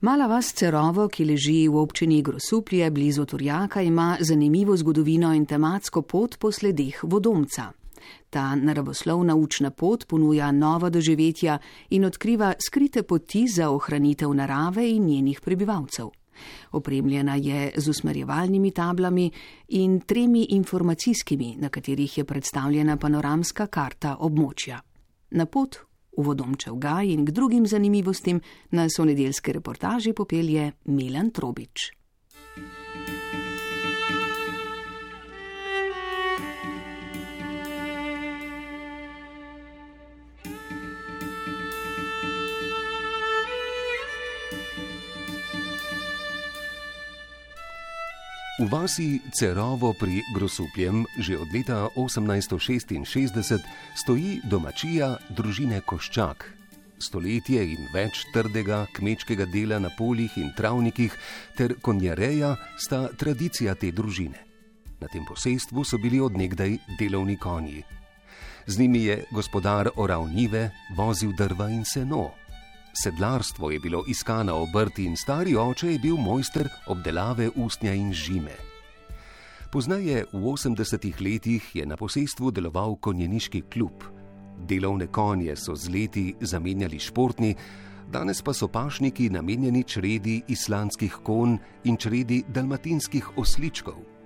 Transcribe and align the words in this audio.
Mala 0.00 0.26
vas 0.30 0.52
Cerovo, 0.54 1.08
ki 1.10 1.24
leži 1.26 1.66
v 1.66 1.74
občini 1.74 2.20
Grosuplje 2.22 2.86
blizu 2.90 3.24
Turjaka, 3.26 3.82
ima 3.82 4.16
zanimivo 4.20 4.76
zgodovino 4.76 5.32
in 5.34 5.46
tematsko 5.46 6.02
pot 6.02 6.36
po 6.38 6.52
sledeh 6.52 7.00
vodomca. 7.02 7.72
Ta 8.30 8.54
naravoslovna 8.54 9.34
učna 9.34 9.70
pot 9.70 10.06
ponuja 10.06 10.52
nova 10.52 10.90
doživetja 10.90 11.58
in 11.90 12.04
odkriva 12.04 12.52
skrite 12.62 13.02
poti 13.02 13.48
za 13.48 13.70
ohranitev 13.70 14.34
narave 14.34 14.86
in 14.90 15.06
njenih 15.06 15.40
prebivalcev. 15.40 16.06
Opremljena 16.72 17.34
je 17.34 17.72
z 17.76 17.88
usmerjevalnimi 17.88 18.70
tablami 18.70 19.30
in 19.68 20.00
tremi 20.00 20.46
informacijskimi, 20.50 21.56
na 21.58 21.68
katerih 21.68 22.18
je 22.18 22.24
predstavljena 22.24 22.96
panoramska 22.96 23.66
karta 23.66 24.16
območja. 24.20 24.78
Na 25.30 25.46
pot 25.46 25.87
v 26.18 26.26
vodomčev 26.26 26.74
gaj 26.82 27.14
in 27.14 27.22
k 27.24 27.30
drugim 27.30 27.66
zanimivostim 27.66 28.42
nas 28.74 28.98
v 28.98 29.12
nedeljske 29.12 29.54
reportaži 29.54 30.12
popelje 30.12 30.72
Milan 30.84 31.30
Trobič. 31.30 31.97
V 48.58 48.66
vasi 48.66 49.22
Cerovo 49.30 49.94
pri 49.94 50.18
Grosupljem 50.34 51.06
že 51.14 51.38
od 51.38 51.46
leta 51.54 51.86
1866 51.94 53.62
stoji 53.94 54.42
domačija 54.42 55.14
družine 55.30 55.78
Koščak. 55.86 56.42
Stoletje 56.98 57.62
in 57.62 57.86
več 57.94 58.26
trdega 58.34 58.90
kmečkega 58.90 59.46
dela 59.46 59.78
na 59.78 59.94
poljih 59.94 60.34
in 60.42 60.50
travnikih 60.58 61.14
ter 61.54 61.78
konjareja 61.78 62.56
sta 62.82 63.06
tradicija 63.14 63.78
te 63.78 63.94
družine. 63.94 64.42
Na 64.98 65.06
tem 65.06 65.22
posestvu 65.22 65.86
so 65.86 65.94
bili 66.02 66.18
odnegdaj 66.18 66.98
delovni 66.98 67.38
konji. 67.38 67.86
Z 68.66 68.74
njimi 68.82 69.06
je 69.06 69.22
gospodar 69.30 69.94
oral 69.94 70.26
nive, 70.26 70.74
vozil 70.98 71.30
drva 71.30 71.70
in 71.70 71.86
seno, 71.86 72.34
Sedlarstvo 73.02 73.70
je 73.70 73.78
bilo 73.80 74.04
iskana 74.08 74.54
obrt 74.54 74.98
in 74.98 75.16
stari 75.16 75.56
oče 75.56 75.92
je 75.92 75.98
bil 75.98 76.16
mojster 76.16 76.68
obdelave 76.86 77.50
ustnja 77.56 77.92
in 77.94 78.12
žime. 78.12 78.56
Poznaje 79.70 80.24
v 80.32 80.42
80-ih 80.42 81.20
letih 81.20 81.76
je 81.76 81.86
na 81.86 81.96
posestvu 81.96 82.50
deloval 82.50 82.96
konjeniški 82.96 83.62
klub. 83.70 84.02
Delovne 84.66 85.06
konje 85.06 85.56
so 85.56 85.76
z 85.76 85.88
leti 85.88 86.34
zamenjali 86.40 86.98
športni, 86.98 87.54
danes 88.10 88.42
pa 88.42 88.52
so 88.52 88.68
pašniki 88.68 89.30
namenjeni 89.30 89.84
čredi 89.84 90.42
islandskih 90.48 91.20
kon 91.22 91.58
in 91.84 91.96
čredi 91.96 92.42
dalmatinskih 92.48 93.38
osličkov. 93.38 94.17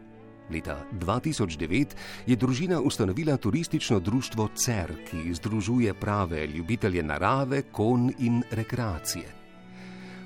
Leta 0.51 0.85
2009 0.93 1.87
je 2.27 2.37
družina 2.37 2.81
ustanovila 2.81 3.37
turistično 3.37 4.01
društvo 4.01 4.49
CER, 4.55 4.93
ki 5.11 5.35
združuje 5.35 5.95
prave 5.95 6.47
ljubitelje 6.47 7.03
narave, 7.03 7.63
kon 7.73 8.11
in 8.19 8.43
rekreacije. 8.51 9.35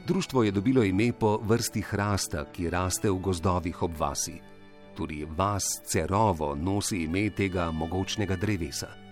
Društvo 0.07 0.43
je 0.43 0.51
dobilo 0.51 0.83
ime 0.85 1.13
po 1.13 1.39
vrsti 1.43 1.81
hrasta, 1.81 2.45
ki 2.53 2.71
raste 2.71 3.11
v 3.11 3.19
gozdovih 3.19 3.83
ob 3.83 3.99
vasi. 3.99 4.41
Tudi 4.97 5.27
vas 5.37 5.65
Cerovo 5.87 6.55
nosi 6.55 7.03
ime 7.05 7.31
tega 7.31 7.71
mogočnega 7.71 8.37
drevesa. 8.37 9.06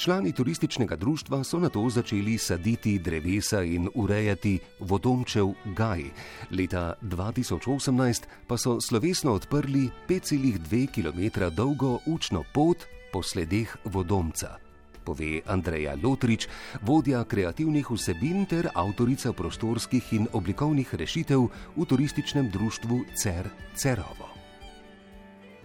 Člani 0.00 0.32
turističnega 0.32 0.96
društva 0.96 1.44
so 1.44 1.58
na 1.58 1.68
to 1.68 1.88
začeli 1.90 2.38
saditi 2.38 2.98
drevesa 2.98 3.62
in 3.62 3.88
urejati 3.94 4.58
vodomčev 4.78 5.52
gaj. 5.76 6.04
Leta 6.50 6.94
2018 7.02 8.22
pa 8.46 8.56
so 8.56 8.80
slovesno 8.80 9.32
odprli 9.32 9.90
5,2 10.08 10.88
km 10.88 11.52
dolgo 11.56 11.98
učno 12.06 12.44
pot 12.54 12.84
po 13.12 13.22
sledeh 13.22 13.76
vodomca. 13.84 14.56
Pove 15.04 15.40
Andreja 15.46 15.96
Lotrič, 16.02 16.48
vodja 16.82 17.24
kreativnih 17.24 17.90
vsebin 17.90 18.46
ter 18.46 18.68
avtorica 18.74 19.32
prostorskih 19.32 20.12
in 20.12 20.28
oblikovnih 20.32 20.94
rešitev 20.94 21.48
v 21.76 21.84
turističnem 21.84 22.50
društvu 22.50 23.04
CER 23.14 23.48
Cerovo. 23.76 24.39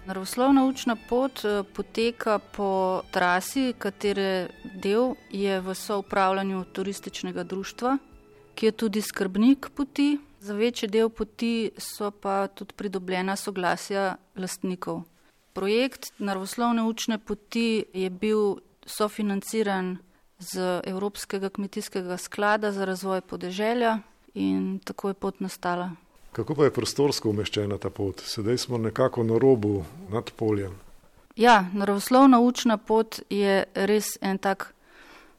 Naravoslovna 0.05 0.65
učna 0.65 0.95
pot 1.09 1.45
eh, 1.45 1.63
poteka 1.73 2.39
po 2.39 3.01
trasi, 3.11 3.73
katere 3.77 4.49
del 4.73 5.15
je 5.31 5.61
v 5.61 5.73
soupravljanju 5.73 6.63
turističnega 6.73 7.43
društva, 7.43 7.97
ki 8.55 8.65
je 8.65 8.71
tudi 8.71 9.01
skrbnik 9.01 9.69
poti. 9.75 10.19
Za 10.39 10.53
večji 10.53 10.89
del 10.89 11.09
poti 11.09 11.71
so 11.77 12.11
pa 12.11 12.47
tudi 12.47 12.73
pridobljena 12.77 13.35
soglasja 13.35 14.15
lastnikov. 14.35 15.01
Projekt 15.53 16.11
naravoslovne 16.19 16.83
učne 16.83 17.17
poti 17.17 17.85
je 17.93 18.09
bil 18.09 18.55
sofinanciran 18.85 19.97
z 20.39 20.81
Evropskega 20.85 21.49
kmetijskega 21.49 22.17
sklada 22.17 22.71
za 22.71 22.85
razvoj 22.85 23.21
podeželja 23.21 23.99
in 24.33 24.79
tako 24.79 25.07
je 25.07 25.13
pot 25.13 25.39
nastala. 25.39 25.95
Kako 26.35 26.55
pa 26.55 26.65
je 26.67 26.71
prostorsko 26.75 27.29
umeščena 27.31 27.77
ta 27.79 27.89
pot? 27.89 28.19
Sedaj 28.27 28.57
smo 28.57 28.77
nekako 28.77 29.23
na 29.23 29.37
robu 29.39 29.85
nad 30.11 30.31
poljem. 30.35 30.73
Ja, 31.35 31.65
naravoslovna 31.73 32.41
učna 32.43 32.75
pot 32.77 33.21
je 33.29 33.63
res 33.75 34.17
en 34.21 34.37
tak 34.37 34.73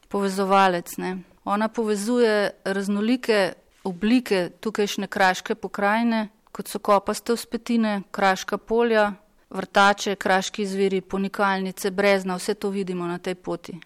povezovalec. 0.09 0.95
Ne? 0.97 1.17
Ona 1.45 1.67
povezuje 1.67 2.49
raznolike 2.65 3.53
oblike 3.83 4.49
tukajšnje 4.59 5.07
kraške 5.07 5.55
pokrajine, 5.55 6.29
kot 6.51 6.67
so 6.67 6.79
kopaste 6.79 7.33
uspetine, 7.33 8.01
kraška 8.11 8.57
polja, 8.57 9.11
vrtače, 9.49 10.15
kraški 10.15 10.65
zveri, 10.65 11.01
ponikalnice, 11.01 11.91
brezna, 11.91 12.35
vse 12.41 12.57
to 12.57 12.73
vidimo 12.73 13.05
na 13.07 13.19
tej 13.21 13.35
poti. 13.35 13.77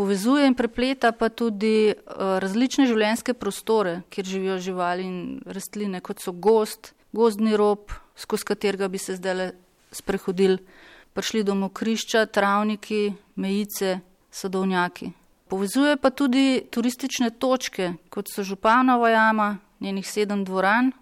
Povezuje 0.00 0.46
in 0.48 0.54
prepleta 0.56 1.12
pa 1.12 1.28
tudi 1.28 1.92
uh, 1.92 2.38
različne 2.40 2.86
življenjske 2.88 3.34
prostore, 3.36 3.98
kjer 4.08 4.24
živijo 4.24 4.54
živali 4.56 5.04
in 5.04 5.16
rastline, 5.44 6.00
kot 6.00 6.22
so 6.24 6.32
gost, 6.32 6.94
gozdni 7.12 7.52
rob, 7.52 7.92
skozi 8.16 8.46
katerega 8.48 8.88
bi 8.88 8.96
se 8.96 9.18
zdaj 9.18 9.50
sprehodili, 9.92 10.56
prišli 11.12 11.42
do 11.44 11.52
mokrišča, 11.52 12.22
travniki, 12.32 13.10
mejice, 13.36 13.98
sadovnjaki. 14.32 15.10
Povezuje 15.52 15.98
pa 16.00 16.08
tudi 16.16 16.62
turistične 16.72 17.34
točke, 17.36 17.92
kot 18.08 18.32
so 18.32 18.40
Županova 18.40 19.12
jama, 19.12 19.50
njenih 19.84 20.08
sedem 20.08 20.46
dvoran, 20.48 20.94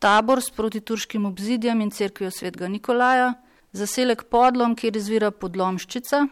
tabor 0.00 0.40
s 0.40 0.48
protiturškim 0.56 1.28
obzidjem 1.28 1.84
in 1.84 1.92
crkvijo 1.92 2.32
svetega 2.32 2.72
Nikolaja, 2.72 3.34
zaselek 3.76 4.30
podlom, 4.32 4.80
kjer 4.80 4.96
izvira 4.96 5.28
podlomščica 5.28 6.24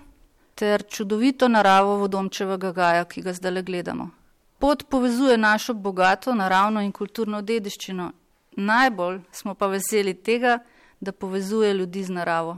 ter 0.54 0.82
čudovito 0.88 1.48
naravo 1.48 1.96
vodomčevega 1.96 2.72
gaja, 2.72 3.04
ki 3.04 3.22
ga 3.22 3.32
zdaj 3.32 3.52
le 3.52 3.62
gledamo. 3.62 4.10
Pot 4.58 4.84
povezuje 4.90 5.38
našo 5.38 5.74
bogato 5.74 6.34
naravno 6.34 6.82
in 6.82 6.92
kulturno 6.92 7.42
dediščino. 7.42 8.12
Najbolj 8.56 9.20
smo 9.32 9.54
pa 9.54 9.66
veseli 9.66 10.14
tega, 10.14 10.58
da 11.00 11.12
povezuje 11.12 11.74
ljudi 11.74 12.04
z 12.04 12.10
naravo. 12.10 12.56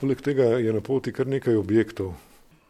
Poleg 0.00 0.20
tega 0.20 0.42
je 0.42 0.72
na 0.72 0.80
poti 0.80 1.12
kar 1.12 1.26
nekaj 1.26 1.56
objektov. 1.56 2.12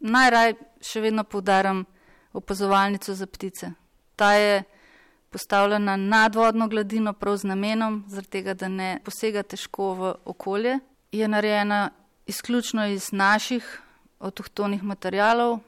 Najraj 0.00 0.54
še 0.81 1.02
vedno 1.04 1.25
poudaram 1.25 1.84
opazovalnico 2.32 3.14
za 3.14 3.26
ptice. 3.26 3.72
Ta 4.16 4.32
je 4.34 4.62
postavljena 5.31 5.97
nad 5.97 6.34
vodno 6.34 6.69
gladino 6.69 7.12
prav 7.12 7.37
z 7.37 7.50
namenom, 7.52 8.04
tega, 8.31 8.54
da 8.54 8.69
ne 8.69 8.98
posega 9.04 9.42
težko 9.42 9.92
v 9.94 10.14
okolje. 10.25 10.78
Je 11.12 11.28
narejena 11.28 11.91
izključno 12.26 12.87
iz 12.87 13.12
naših 13.12 13.66
avtohtonih 14.20 14.82
materijalov, 14.82 15.58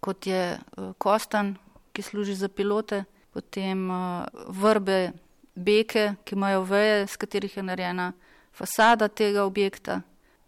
kot 0.00 0.26
je 0.26 0.42
eh, 0.56 0.92
kostan, 0.98 1.56
ki 1.92 2.02
služi 2.02 2.34
za 2.34 2.48
pilote, 2.48 3.04
potem 3.32 3.90
eh, 3.90 4.26
vrbe, 4.48 5.12
beke, 5.54 6.14
ki 6.24 6.34
imajo 6.34 6.62
veje, 6.62 7.06
z 7.06 7.16
katerih 7.16 7.56
je 7.56 7.62
narejena 7.62 8.12
fasada 8.54 9.08
tega 9.08 9.44
objekta, 9.44 10.00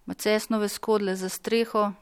macesnove 0.07 0.69
skodle 0.69 1.17
za 1.17 1.29
streho. 1.29 1.93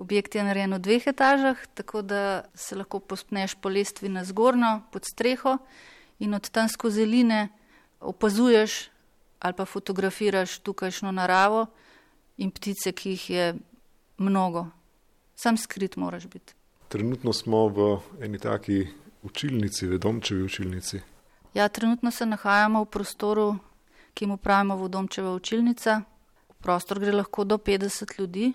Objekt 0.00 0.34
je 0.34 0.44
narejen 0.44 0.74
v 0.74 0.80
dveh 0.80 1.06
etažah, 1.06 1.58
tako 1.74 2.02
da 2.02 2.44
se 2.54 2.76
lahko 2.76 3.00
pospneš 3.00 3.54
po 3.60 3.68
lestvi 3.68 4.08
na 4.08 4.24
zgornjo, 4.24 4.80
pod 4.92 5.04
streho 5.04 5.58
in 6.18 6.34
od 6.34 6.48
tam 6.50 6.68
skozi 6.68 7.04
line 7.06 7.48
opazuješ 8.00 8.88
ali 9.40 9.54
pa 9.56 9.64
fotografiraš 9.64 10.58
tukajšno 10.58 11.12
naravo 11.12 11.66
in 12.36 12.50
ptice, 12.50 12.92
ki 12.92 13.10
jih 13.10 13.30
je 13.30 13.54
mnogo 14.18 14.66
sam 15.42 15.56
skrit 15.56 15.96
moraš 15.96 16.26
biti. 16.26 16.54
Trenutno 16.88 17.32
smo 17.32 17.68
v 17.68 17.98
eni 18.20 18.38
taki 18.38 18.86
učilnici, 19.22 19.86
vedomčevi 19.86 20.42
učilnici. 20.42 21.00
Ja, 21.54 21.68
trenutno 21.68 22.10
se 22.10 22.26
nahajamo 22.26 22.82
v 22.84 22.86
prostoru, 22.86 23.56
ki 24.14 24.26
mu 24.26 24.36
pravimo 24.36 24.76
vodomčeva 24.76 25.32
učilnica. 25.34 26.02
V 26.48 26.54
prostor 26.62 27.00
gre 27.00 27.12
lahko 27.12 27.44
do 27.44 27.56
50 27.58 28.18
ljudi. 28.18 28.52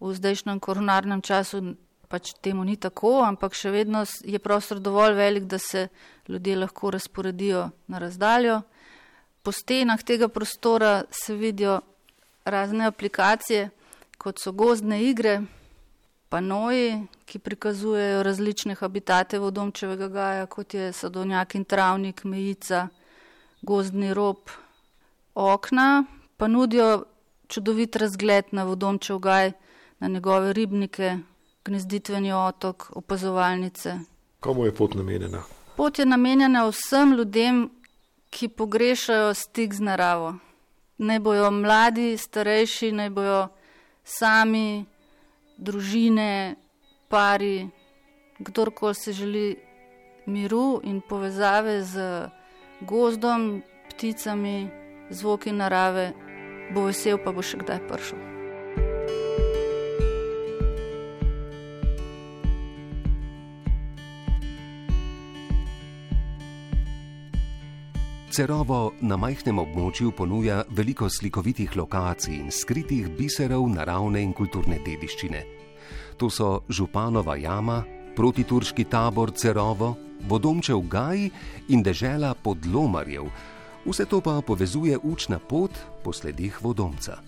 V 0.00 0.14
zdajšnjem 0.14 0.60
koronarnem 0.60 1.22
času 1.22 1.74
pač 2.08 2.32
temu 2.42 2.64
ni 2.64 2.74
tako, 2.76 3.20
ampak 3.22 3.54
še 3.54 3.70
vedno 3.70 4.02
je 4.24 4.38
prostor 4.42 4.80
dovolj 4.80 5.14
velik, 5.14 5.44
da 5.44 5.58
se 5.58 5.88
ljudje 6.28 6.56
lahko 6.56 6.90
razporedijo 6.90 7.68
na 7.86 7.98
razdaljo. 8.02 8.62
Po 9.42 9.52
stenah 9.52 10.02
tega 10.02 10.28
prostora 10.28 11.04
se 11.10 11.36
vidijo 11.36 11.80
razne 12.44 12.88
aplikacije, 12.90 13.70
kot 14.18 14.42
so 14.42 14.52
gozdne 14.52 15.04
igre, 15.04 15.38
panoji, 16.30 17.06
ki 17.26 17.38
prikazujejo 17.38 18.22
različne 18.22 18.74
habitate 18.74 19.38
vodomčevega 19.38 20.08
gaja, 20.08 20.46
kot 20.46 20.74
je 20.74 20.92
sadovnjak 20.92 21.54
in 21.54 21.64
travnik, 21.64 22.24
mejica, 22.24 22.88
gozdni 23.62 24.14
rob, 24.14 24.52
okna, 25.34 26.04
pa 26.36 26.48
nudijo 26.48 27.04
čudovit 27.48 27.96
razgled 27.96 28.44
na 28.52 28.64
vodomčev 28.64 29.18
gaj, 29.18 29.52
na 29.98 30.08
njegove 30.08 30.52
ribnike, 30.52 31.18
gnezditveni 31.64 32.32
otok, 32.32 32.86
opazovalnice. 32.94 33.98
Komu 34.40 34.64
je 34.64 34.74
pot 34.74 34.94
namenjena? 34.94 35.42
Pot 35.76 35.98
je 35.98 36.06
namenjena 36.06 36.64
vsem 36.68 37.12
ljudem, 37.12 37.70
ki 38.30 38.48
pogrešajo 38.48 39.34
stik 39.34 39.74
z 39.74 39.80
naravo. 39.80 40.34
Naj 40.98 41.18
bojo 41.18 41.50
mladi, 41.50 42.16
starejši, 42.16 42.92
naj 42.92 43.10
bojo 43.10 43.48
sami, 44.04 44.84
družine, 45.60 46.56
pari, 47.08 47.68
kdorkoli 48.40 48.94
se 48.94 49.12
želi 49.12 49.56
miru 50.26 50.80
in 50.84 51.00
povezave 51.00 51.82
z 51.82 52.00
gozdom, 52.80 53.62
pticami, 53.90 54.70
zvoki 55.10 55.52
narave, 55.52 56.12
bo 56.74 56.88
vesel, 56.88 57.18
pa 57.20 57.32
bo 57.32 57.44
še 57.44 57.60
kdaj 57.60 57.86
prišel. 57.90 58.29
Cerovo 68.40 68.94
na 69.04 69.18
majhnem 69.20 69.58
območju 69.60 70.14
ponuja 70.16 70.62
veliko 70.72 71.10
slikovitih 71.12 71.74
lokacij 71.76 72.38
in 72.38 72.48
skritih 72.48 73.10
biserov 73.18 73.66
naravne 73.68 74.22
in 74.24 74.32
kulturne 74.32 74.78
dediščine. 74.80 75.42
To 76.16 76.30
so 76.32 76.62
Županova 76.72 77.36
jama, 77.36 77.82
protiturški 78.16 78.88
tabor 78.88 79.34
Cerovo, 79.36 79.90
Vodomčev 80.24 80.80
gaj 80.88 81.28
in 81.68 81.84
dežela 81.84 82.32
Podlomarjev. 82.32 83.28
Vse 83.84 84.08
to 84.08 84.24
pa 84.24 84.40
povezuje 84.40 84.96
učna 84.96 85.36
pot 85.36 85.76
po 86.00 86.16
sledih 86.16 86.64
Vodomca. 86.64 87.20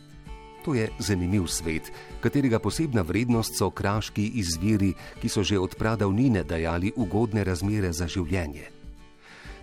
To 0.64 0.72
je 0.72 0.88
zanimiv 0.96 1.44
svet, 1.44 1.92
katerega 2.24 2.56
posebna 2.56 3.04
vrednost 3.04 3.60
so 3.60 3.68
kraški 3.68 4.30
izviri, 4.40 4.94
ki 5.20 5.28
so 5.28 5.44
že 5.44 5.60
od 5.60 5.76
pradavnine 5.76 6.40
dajali 6.40 6.96
ugodne 6.96 7.44
razmere 7.44 7.92
za 7.92 8.08
življenje. 8.08 8.81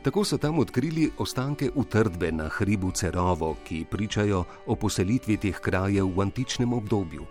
Tako 0.01 0.23
so 0.23 0.37
tam 0.37 0.59
odkrili 0.59 1.11
ostanke 1.17 1.69
utrdbe 1.75 2.31
na 2.31 2.47
hribu 2.47 2.91
Cerovo, 2.91 3.55
ki 3.67 3.85
pričajo 3.91 4.43
o 4.65 4.75
poselitvi 4.75 5.37
teh 5.37 5.59
krajev 5.59 6.07
v 6.15 6.21
antičnem 6.21 6.73
obdobju. 6.73 7.25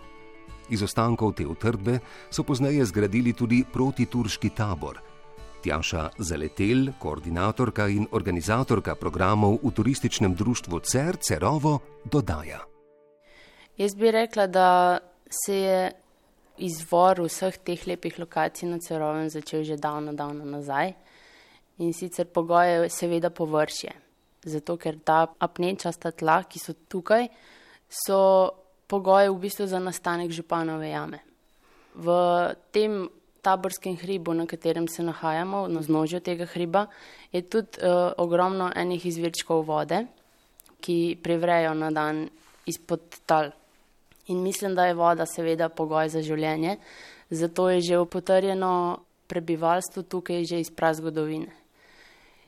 Iz 0.69 0.83
ostankov 0.83 1.33
te 1.33 1.47
utrdbe 1.47 1.99
so 2.29 2.43
pozneje 2.43 2.85
zgradili 2.85 3.33
tudi 3.33 3.63
protiturški 3.73 4.49
tabor. 4.49 5.01
Tjaša 5.63 6.09
Zaletel, 6.17 6.93
koordinatorka 6.99 7.87
in 7.87 8.05
organizatorka 8.11 8.95
programov 8.95 9.57
v 9.63 9.71
turističnem 9.71 10.35
društvu 10.35 10.79
CER 10.79 11.17
Cerovo, 11.17 11.79
dodaja. 12.05 12.61
Jaz 13.77 13.95
bi 13.95 14.11
rekla, 14.11 14.47
da 14.47 14.99
se 15.45 15.55
je 15.55 15.91
izvor 16.57 17.21
vseh 17.25 17.57
teh 17.57 17.87
lepih 17.87 18.19
lokacij 18.19 18.69
na 18.69 18.77
Cerovem 18.77 19.29
začel 19.29 19.63
že 19.63 19.77
davno, 19.77 20.13
davno 20.13 20.45
nazaj 20.45 20.93
in 21.79 21.93
sicer 21.93 22.27
pogoje 22.27 22.69
je 22.69 22.89
seveda 22.89 23.29
površje. 23.29 23.91
Zato, 24.43 24.77
ker 24.77 24.99
ta 25.03 25.27
apnečasta 25.39 26.11
tla, 26.11 26.43
ki 26.43 26.59
so 26.59 26.73
tukaj, 26.87 27.27
so 27.89 28.19
pogoje 28.87 29.29
v 29.29 29.39
bistvu 29.39 29.67
za 29.67 29.79
nastanek 29.79 30.31
županove 30.31 30.89
jame. 30.89 31.19
V 31.95 32.07
tem 32.71 33.09
taborskem 33.41 33.97
hribu, 33.97 34.33
na 34.33 34.45
katerem 34.47 34.87
se 34.87 35.03
nahajamo, 35.03 35.67
na 35.67 35.81
znožju 35.81 36.19
tega 36.19 36.45
hriba, 36.45 36.87
je 37.31 37.41
tudi 37.41 37.79
uh, 37.83 38.11
ogromno 38.17 38.71
enih 38.75 39.05
izvirčkov 39.05 39.63
vode, 39.67 40.05
ki 40.79 41.19
prevrejo 41.23 41.73
na 41.75 41.91
dan 41.91 42.27
izpod 42.67 43.01
tal. 43.25 43.51
In 44.27 44.43
mislim, 44.43 44.75
da 44.75 44.85
je 44.85 44.93
voda 44.93 45.25
seveda 45.25 45.69
pogoj 45.69 46.09
za 46.09 46.21
življenje, 46.21 46.77
zato 47.29 47.69
je 47.69 47.81
že 47.81 47.99
upotrjeno 47.99 48.99
prebivalstvo 49.27 50.03
tukaj 50.03 50.45
že 50.45 50.59
iz 50.59 50.71
prazgodovine. 50.71 51.58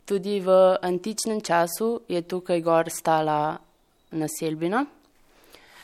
Tudi 0.06 0.39
v 0.39 0.77
antičnem 0.81 1.42
času 1.42 2.01
je 2.09 2.21
tukaj 2.21 2.62
gor 2.62 2.89
stala 2.89 3.57
naselbina 4.12 4.86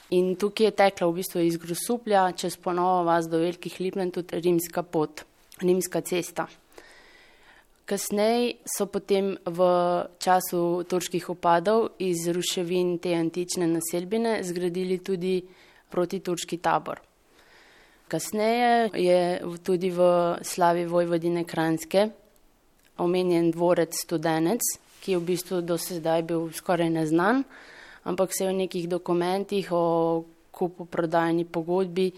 in 0.10 0.36
tukaj 0.36 0.66
je 0.66 0.72
tekla 0.72 1.08
v 1.08 1.18
bistvu 1.20 1.44
iz 1.44 1.58
Grosuplja 1.58 2.32
čez 2.32 2.58
ponovo 2.58 3.04
vas 3.04 3.28
do 3.28 3.40
Velikih 3.40 3.80
Lipen 3.80 4.12
tudi 4.12 4.40
rimska 4.40 4.84
pot, 4.84 5.24
rimska 5.62 6.02
cesta. 6.02 6.48
Kasneje 7.88 8.60
so 8.68 8.90
potem 8.92 9.38
v 9.48 9.60
času 10.20 10.84
turških 10.84 11.30
upadov 11.32 11.96
iz 12.04 12.28
ruševin 12.28 12.98
te 13.00 13.16
antične 13.16 13.68
naselbine 13.68 14.44
zgradili 14.44 15.00
tudi 15.00 15.40
protiturški 15.88 16.58
tabor. 16.60 17.00
Kasneje 18.08 18.92
je 18.92 19.40
tudi 19.64 19.92
v 19.92 20.04
slavi 20.44 20.84
Vojvodine 20.86 21.44
Kranske 21.48 22.10
omenjen 22.98 23.52
dvorec 23.52 23.96
Studenec, 23.96 24.62
ki 25.02 25.12
je 25.12 25.18
v 25.18 25.26
bistvu 25.26 25.62
do 25.62 25.78
sedaj 25.78 26.24
bil 26.24 26.50
skoraj 26.54 26.90
neznan, 26.90 27.44
ampak 28.04 28.34
se 28.34 28.44
je 28.44 28.52
v 28.52 28.58
nekih 28.66 28.90
dokumentih 28.90 29.72
o 29.72 30.26
kupu 30.52 30.86
prodajni 30.86 31.46
pogodbi 31.46 32.12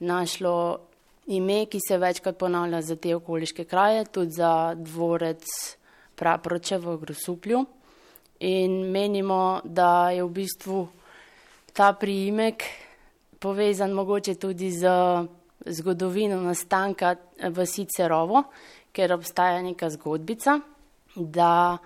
našlo 0.00 0.78
ime, 1.26 1.66
ki 1.66 1.80
se 1.80 1.98
večkrat 1.98 2.38
ponavlja 2.38 2.82
za 2.82 2.96
te 2.96 3.14
okoliške 3.16 3.64
kraje, 3.64 4.04
tudi 4.04 4.30
za 4.30 4.74
dvorec 4.74 5.44
Praproče 6.16 6.78
v 6.78 6.96
Grosuplju. 6.96 7.64
In 8.40 8.90
menimo, 8.92 9.60
da 9.64 10.10
je 10.10 10.24
v 10.24 10.30
bistvu 10.30 10.88
ta 11.72 11.92
priimek 11.92 12.64
povezan 13.38 13.92
mogoče 13.92 14.34
tudi 14.34 14.70
z 14.70 14.88
zgodovino 15.66 16.40
nastanka 16.40 17.16
v 17.48 17.66
Sicerovo, 17.66 18.42
ker 18.96 19.12
obstaja 19.12 19.60
neka 19.62 19.90
zgodbica, 19.92 20.58
da 21.16 21.76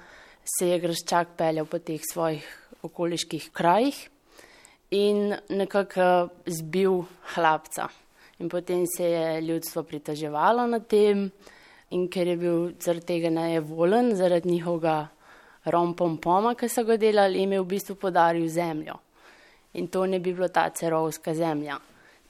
se 0.47 0.71
je 0.71 0.79
Graščak 0.83 1.35
peljal 1.39 1.67
po 1.67 1.81
teh 1.83 2.03
svojih 2.07 2.47
okoliških 2.87 3.50
krajih 3.52 3.99
in 4.95 5.35
nekako 5.50 6.31
zbil 6.47 7.02
hlapca. 7.35 7.88
In 8.40 8.49
potem 8.49 8.87
se 8.88 9.11
je 9.11 9.40
ljudstvo 9.40 9.83
pritaževalo 9.83 10.67
na 10.67 10.81
tem, 10.81 11.29
in 11.90 12.07
ker 12.09 12.26
je 12.26 12.37
bil 12.37 12.71
zaradi 12.81 13.07
tega 13.07 13.31
nejevolen, 13.31 14.14
zaradi 14.17 14.49
njihovega 14.49 15.09
rompom 15.64 16.17
poma, 16.17 16.55
ki 16.55 16.69
so 16.71 16.85
ga 16.88 16.97
delali, 16.97 17.43
jim 17.43 17.52
je 17.52 17.61
v 17.61 17.69
bistvu 17.75 17.97
podaril 18.00 18.49
zemljo. 18.49 18.97
In 19.75 19.88
to 19.88 20.07
ne 20.07 20.19
bi 20.19 20.33
bilo 20.33 20.49
ta 20.49 20.71
cerovska 20.71 21.35
zemlja. 21.35 21.79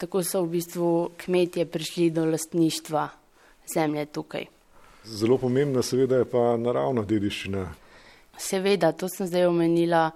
Tako 0.01 0.23
so 0.25 0.43
v 0.43 0.57
bistvu 0.57 0.89
kmetje 1.21 1.67
prišli 1.67 2.11
do 2.11 2.25
lastništva 2.27 3.09
zemlje 3.75 4.07
tukaj. 4.07 4.49
Zelo 5.05 5.39
pomembna 5.39 5.83
seveda 5.83 6.21
je 6.21 6.29
pa 6.29 6.57
naravna 6.61 7.03
dediščina. 7.09 7.65
Seveda, 8.39 8.93
to 8.93 9.09
sem 9.09 9.27
zdaj 9.27 9.47
omenila 9.49 10.11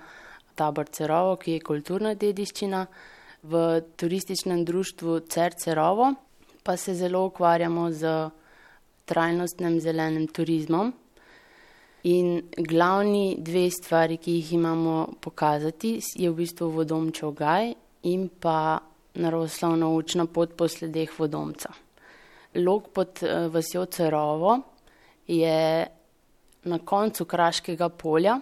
tabor 0.54 0.88
Cerovo, 0.92 1.36
ki 1.40 1.56
je 1.56 1.64
kulturna 1.64 2.14
dediščina. 2.14 2.86
V 3.44 3.62
turističnem 4.00 4.64
društvu 4.64 5.18
CER 5.28 5.56
Cerovo 5.60 6.14
pa 6.64 6.76
se 6.76 6.94
zelo 6.94 7.26
ukvarjamo 7.28 7.90
z 7.92 8.12
trajnostnim 9.04 9.80
zelenim 9.80 10.26
turizmom. 10.28 10.92
In 12.04 12.42
glavni 12.56 13.36
dve 13.38 13.70
stvari, 13.70 14.16
ki 14.16 14.38
jih 14.38 14.52
imamo 14.52 15.14
pokazati, 15.20 15.98
je 16.16 16.30
v 16.30 16.36
bistvu 16.36 16.68
vodomčev 16.72 17.32
gaj 17.36 17.72
in 18.08 18.28
pa 18.28 18.80
naravoslovna 19.14 19.88
učna 19.88 20.26
pot 20.26 20.56
po 20.56 20.68
sledeh 20.68 21.12
vodomca. 21.18 21.72
Lok 22.54 22.88
pod 22.92 23.24
uh, 23.24 23.48
vasjo 23.52 23.84
Cerovo 23.86 24.73
je 25.26 25.86
na 26.64 26.78
koncu 26.78 27.24
Kraškega 27.24 27.88
polja. 27.88 28.40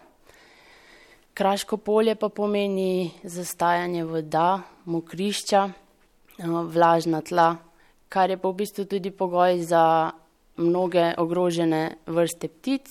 Kraško 1.35 1.77
polje 1.77 2.15
pa 2.15 2.29
pomeni 2.29 3.11
zastajanje 3.25 4.05
voda, 4.05 4.61
mokrišča, 4.85 5.71
eh, 6.39 6.45
vlažna 6.47 7.21
tla, 7.21 7.57
kar 8.09 8.31
je 8.31 8.37
pa 8.37 8.49
v 8.49 8.55
bistvu 8.55 8.85
tudi 8.85 9.11
pogoj 9.11 9.63
za 9.63 10.11
mnoge 10.57 11.15
ogrožene 11.19 11.97
vrste 12.07 12.49
ptic 12.49 12.89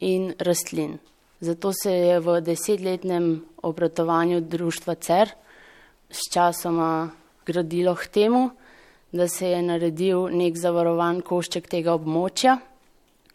in 0.00 0.34
rastlin. 0.38 0.98
Zato 1.40 1.72
se 1.72 1.92
je 1.92 2.20
v 2.20 2.40
desetletnem 2.40 3.44
obratovanju 3.62 4.40
društva 4.40 4.94
CER 4.94 5.28
s 6.10 6.18
časoma 6.32 7.10
gradilo 7.46 7.94
k 7.94 8.06
temu, 8.06 8.50
da 9.12 9.28
se 9.28 9.48
je 9.48 9.62
naredil 9.62 10.28
nek 10.28 10.56
zavarovan 10.56 11.20
košček 11.20 11.68
tega 11.68 11.94
območja, 11.94 12.58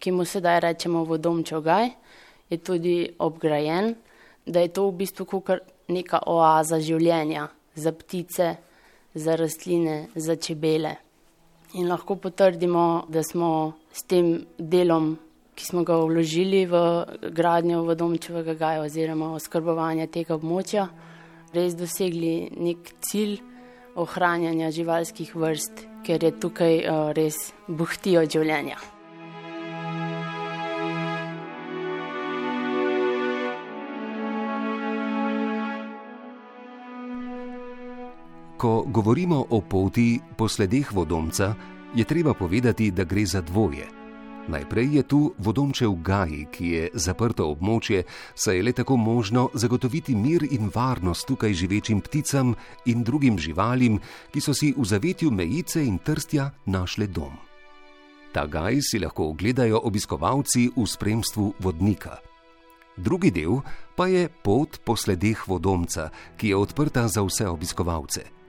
ki 0.03 0.11
mu 0.11 0.25
sedaj 0.27 0.59
rečemo 0.59 1.05
vodomčev 1.07 1.61
gaj, 1.63 1.93
je 2.51 2.57
tudi 2.59 2.97
obgrajen, 3.23 3.93
da 4.45 4.59
je 4.59 4.73
to 4.75 4.89
v 4.89 4.97
bistvu 4.99 5.25
kukar 5.25 5.61
neka 5.87 6.19
oaza 6.27 6.81
življenja 6.83 7.47
za 7.75 7.93
ptice, 7.95 8.49
za 9.15 9.35
rastline, 9.39 10.09
za 10.15 10.35
čebele. 10.35 10.97
In 11.79 11.87
lahko 11.87 12.17
potrdimo, 12.19 13.05
da 13.09 13.23
smo 13.23 13.73
s 13.93 14.03
tem 14.03 14.43
delom, 14.57 15.15
ki 15.55 15.65
smo 15.65 15.83
ga 15.87 15.95
vložili 16.01 16.65
v 16.65 16.81
gradnjo 17.31 17.83
vodomčevega 17.87 18.57
gaja 18.59 18.83
oziroma 18.83 19.31
oskrbovanja 19.37 20.09
tega 20.11 20.35
območja, 20.35 20.87
res 21.53 21.77
dosegli 21.77 22.49
nek 22.57 22.91
cilj 23.05 23.39
ohranjanja 23.95 24.71
živalskih 24.73 25.35
vrst, 25.37 25.85
ker 26.03 26.25
je 26.25 26.33
tukaj 26.41 26.81
uh, 26.81 27.13
res 27.15 27.53
buhti 27.69 28.17
od 28.17 28.33
življenja. 28.33 28.81
Ko 38.63 38.85
govorimo 38.87 39.45
o 39.49 39.59
poti 39.59 40.21
po 40.37 40.47
sledeh 40.47 40.87
vodomca, 40.95 41.51
je 41.95 42.03
treba 42.07 42.33
povedati, 42.33 42.91
da 42.91 43.03
gre 43.03 43.25
za 43.25 43.41
dvoje. 43.41 43.83
Najprej 44.47 44.95
je 44.95 45.03
tu 45.03 45.33
vodomčev 45.37 45.91
Gaji, 45.91 46.45
ki 46.47 46.67
je 46.67 46.83
zaprto 46.93 47.49
območje, 47.51 48.05
saj 48.35 48.55
je 48.55 48.63
le 48.63 48.71
tako 48.71 48.95
možno 48.95 49.49
zagotoviti 49.53 50.15
mir 50.15 50.47
in 50.47 50.71
varnost 50.75 51.27
tukaj 51.27 51.53
živečim 51.53 51.99
pticam 52.01 52.53
in 52.85 53.03
drugim 53.03 53.35
živalim, 53.35 53.99
ki 54.31 54.39
so 54.39 54.55
si 54.55 54.71
v 54.77 54.85
zavetju 54.87 55.31
mejice 55.31 55.83
in 55.83 55.97
trstja 55.99 56.51
našle 56.65 57.07
dom. 57.07 57.35
Ta 58.31 58.45
gaj 58.47 58.79
si 58.79 58.99
lahko 59.03 59.27
ogledajo 59.35 59.81
obiskovalci 59.83 60.69
v 60.71 60.85
spremstvu 60.87 61.53
vodnika. 61.59 62.15
Drugi 62.95 63.31
del 63.31 63.59
pa 63.95 64.07
je 64.07 64.29
pot 64.29 64.79
po 64.85 64.95
sledeh 64.95 65.43
vodomca, 65.47 66.07
ki 66.39 66.47
je 66.47 66.55
odprta 66.55 67.07
za 67.11 67.27
vse 67.27 67.49
obiskovalce. 67.51 68.42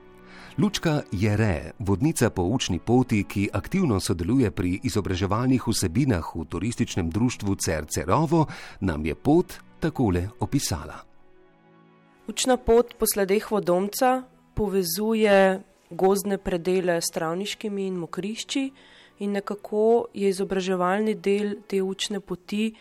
Lučka 0.58 1.02
Jere, 1.12 1.70
vodnica 1.78 2.30
po 2.30 2.42
učni 2.42 2.78
poti, 2.78 3.24
ki 3.24 3.48
aktivno 3.52 3.96
sodeluje 4.00 4.50
pri 4.50 4.80
izobraževalnih 4.86 5.64
vsebinah 5.66 6.28
v 6.34 6.44
turističnem 6.46 7.10
društvu 7.10 7.54
Cercerovo, 7.54 8.46
nam 8.80 9.06
je 9.06 9.14
pot 9.14 9.54
takole 9.80 10.28
opisala. 10.40 11.02
Učna 12.28 12.56
pot 12.56 12.94
po 12.98 13.06
sledeh 13.06 13.50
vodomca 13.50 14.22
povezuje 14.54 15.60
gozdne 15.90 16.38
predele 16.38 17.00
s 17.00 17.10
travniškimi 17.10 17.86
in 17.86 17.98
mokrišči 17.98 18.70
in 19.18 19.32
nekako 19.32 20.06
je 20.14 20.28
izobraževalni 20.28 21.14
del 21.14 21.56
te 21.66 21.82
učne 21.82 22.20
poti 22.20 22.74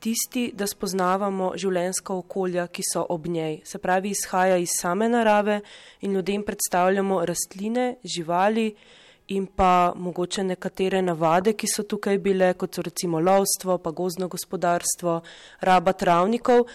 tisti, 0.00 0.50
da 0.54 0.66
spoznavamo 0.66 1.52
življenjska 1.58 2.14
okolja, 2.14 2.66
ki 2.68 2.84
so 2.86 3.04
ob 3.08 3.26
njej. 3.26 3.60
Se 3.64 3.78
pravi, 3.78 4.12
izhaja 4.14 4.56
iz 4.60 4.76
same 4.80 5.08
narave 5.08 5.60
in 6.00 6.14
ljudem 6.14 6.44
predstavljamo 6.46 7.24
rastline, 7.26 7.96
živali 8.04 8.70
in 9.28 9.46
pa 9.46 9.92
mogoče 9.96 10.44
nekatere 10.44 11.02
navade, 11.02 11.56
ki 11.58 11.66
so 11.66 11.82
tukaj 11.82 12.18
bile, 12.22 12.52
kot 12.54 12.76
so 12.76 12.82
recimo 12.86 13.20
lovstvo, 13.20 13.78
pa 13.82 13.90
gozdno 13.90 14.28
gospodarstvo, 14.28 15.20
raba 15.66 15.92
travnikov 15.92 16.66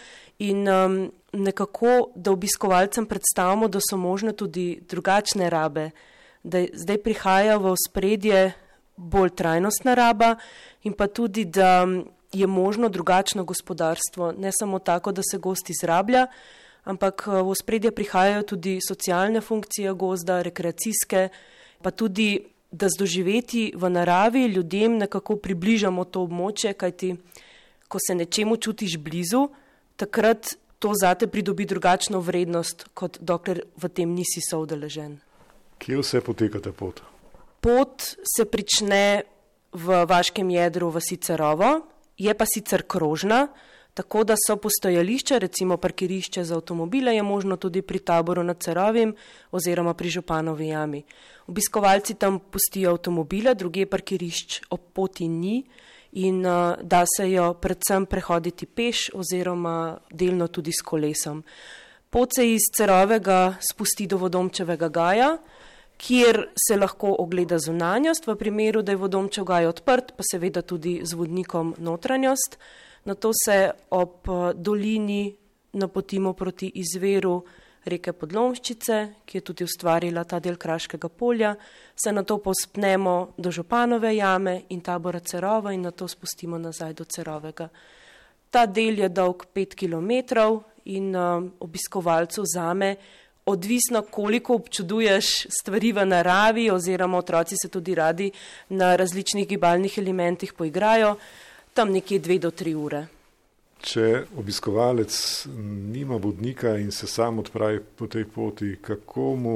in 0.44 0.68
um, 0.68 0.98
nekako, 1.32 2.12
da 2.16 2.32
obiskovalcem 2.32 3.06
predstavimo, 3.06 3.68
da 3.68 3.80
so 3.80 3.98
možne 3.98 4.34
tudi 4.34 4.82
drugačne 4.90 5.50
rabe, 5.50 5.92
da 6.44 6.66
zdaj 6.74 6.98
prihaja 7.04 7.58
v 7.62 7.76
spredje 7.88 8.52
bolj 8.98 9.30
trajnostna 9.38 9.94
raba 9.96 10.36
in 10.84 10.94
pa 10.94 11.08
tudi, 11.08 11.46
da 11.46 11.86
je 12.32 12.48
možno 12.48 12.90
drugačno 12.90 13.44
gospodarstvo, 13.44 14.32
ne 14.38 14.52
samo 14.60 14.80
tako, 14.80 15.12
da 15.12 15.22
se 15.32 15.38
gost 15.38 15.70
izrablja, 15.70 16.28
ampak 16.84 17.28
eh, 17.28 17.42
v 17.44 17.56
spredje 17.56 17.92
prihajajo 17.92 18.44
tudi 18.44 18.80
socialne 18.88 19.42
funkcije 19.42 19.94
gozda, 19.94 20.42
rekreacijske, 20.42 21.30
pa 21.82 21.92
tudi, 21.92 22.40
da 22.72 22.88
z 22.90 23.00
doživeti 23.00 23.74
v 23.76 23.90
naravi 23.90 24.46
ljudem 24.46 24.98
nekako 24.98 25.36
približamo 25.36 26.06
to 26.06 26.22
območje, 26.24 26.74
kajti 26.74 27.18
ko 27.92 28.00
se 28.00 28.16
nečemu 28.16 28.56
čutiš 28.58 28.98
blizu, 28.98 29.50
takrat 29.96 30.56
to 30.80 30.94
zate 30.96 31.28
pridobi 31.28 31.66
drugačno 31.66 32.20
vrednost, 32.20 32.88
kot 32.94 33.20
dokler 33.20 33.62
v 33.78 33.90
tem 33.92 34.16
nisi 34.16 34.40
soudeležen. 34.50 35.20
Kje 35.82 36.00
vse 36.00 36.22
poteka 36.24 36.62
ta 36.64 36.72
pot? 36.72 37.02
Pot 37.62 38.16
se 38.24 38.46
prične 38.46 39.24
v 39.76 40.06
vaškem 40.08 40.50
jedru 40.50 40.90
v 40.90 41.04
Sicerovo, 41.04 41.72
je 42.18 42.34
pa 42.38 42.46
sicer 42.46 42.84
krožna, 42.88 43.48
tako 43.94 44.24
da 44.24 44.36
so 44.48 44.56
postojališče, 44.56 45.40
recimo 45.40 45.78
parkirišče 45.78 46.44
za 46.44 46.56
avtomobile, 46.56 47.16
je 47.16 47.24
možno 47.24 47.56
tudi 47.58 47.82
pri 47.82 48.00
taboru 48.00 48.44
nad 48.44 48.64
Cerovim 48.64 49.16
oziroma 49.52 49.94
pri 49.94 50.10
Županovi 50.10 50.68
jami. 50.68 51.04
Obiskovalci 51.48 52.14
tam 52.14 52.40
pustijo 52.40 52.92
avtomobile, 52.92 53.56
druge 53.56 53.86
parkirišč 53.86 54.62
ob 54.70 54.80
poti 54.94 55.28
ni 55.28 55.64
in 56.12 56.46
uh, 56.46 56.76
da 56.82 57.04
se 57.18 57.32
jo 57.32 57.54
predvsem 57.54 58.06
prehoditi 58.06 58.66
peš 58.66 59.10
oziroma 59.14 59.98
delno 60.12 60.48
tudi 60.48 60.72
s 60.72 60.82
kolesom. 60.82 61.44
Pot 62.10 62.36
se 62.36 62.44
iz 62.54 62.62
Cerovega 62.76 63.56
spusti 63.72 64.08
do 64.08 64.18
Vodomčevega 64.18 64.90
gaja, 64.90 65.38
kjer 66.02 66.48
se 66.58 66.78
lahko 66.78 67.16
ogleda 67.20 67.60
zunanjost, 67.60 68.28
v 68.28 68.36
primeru, 68.36 68.82
da 68.82 68.92
je 68.92 69.02
vodomčev 69.02 69.46
gaj 69.46 69.68
odprt, 69.70 70.16
pa 70.18 70.26
seveda 70.26 70.64
tudi 70.66 71.00
z 71.06 71.14
vodnikom 71.18 71.76
notranjost. 71.78 72.58
Na 73.06 73.16
to 73.16 73.32
se 73.46 73.72
ob 73.90 74.30
dolini 74.56 75.36
napotimo 75.74 76.34
proti 76.34 76.72
izveru 76.82 77.42
reke 77.86 78.14
Podlomščice, 78.14 78.98
ki 79.26 79.38
je 79.38 79.46
tudi 79.46 79.66
ustvarila 79.66 80.24
ta 80.30 80.40
del 80.40 80.58
Kraškega 80.58 81.10
polja, 81.10 81.56
se 81.96 82.12
na 82.14 82.24
to 82.24 82.38
pospnemo 82.38 83.34
do 83.38 83.52
Županove 83.52 84.14
jame 84.16 84.62
in 84.70 84.82
tabora 84.82 85.20
Cerova 85.20 85.74
in 85.74 85.82
na 85.82 85.92
to 85.92 86.08
spustimo 86.08 86.58
nazaj 86.62 86.94
do 86.94 87.06
Cerovega. 87.06 87.70
Ta 88.50 88.66
del 88.66 89.00
je 89.00 89.10
dolg 89.10 89.48
pet 89.54 89.76
km 89.76 90.12
in 90.86 91.16
uh, 91.16 91.42
obiskovalcu 91.60 92.44
zame 92.46 92.96
odvisno, 93.46 94.02
koliko 94.02 94.56
občuduješ 94.56 95.48
stvari 95.62 95.92
v 95.92 96.06
naravi, 96.06 96.70
oziroma 96.72 97.18
otroci 97.18 97.56
se 97.62 97.70
tudi 97.70 97.96
radi 97.96 98.32
na 98.70 98.96
različnih 98.96 99.48
gibalnih 99.48 99.98
elementih 99.98 100.54
poigrajo, 100.54 101.16
tam 101.74 101.92
nekje 101.92 102.20
dve 102.20 102.40
do 102.40 102.52
tri 102.52 102.76
ure. 102.76 103.08
Če 103.82 104.26
obiskovalec 104.38 105.16
nima 105.90 106.16
vodnika 106.22 106.76
in 106.78 106.92
se 106.92 107.08
sam 107.08 107.40
odpravi 107.40 107.80
po 107.98 108.08
tej 108.08 108.26
poti, 108.30 108.76
kako 108.82 109.36
mu 109.36 109.56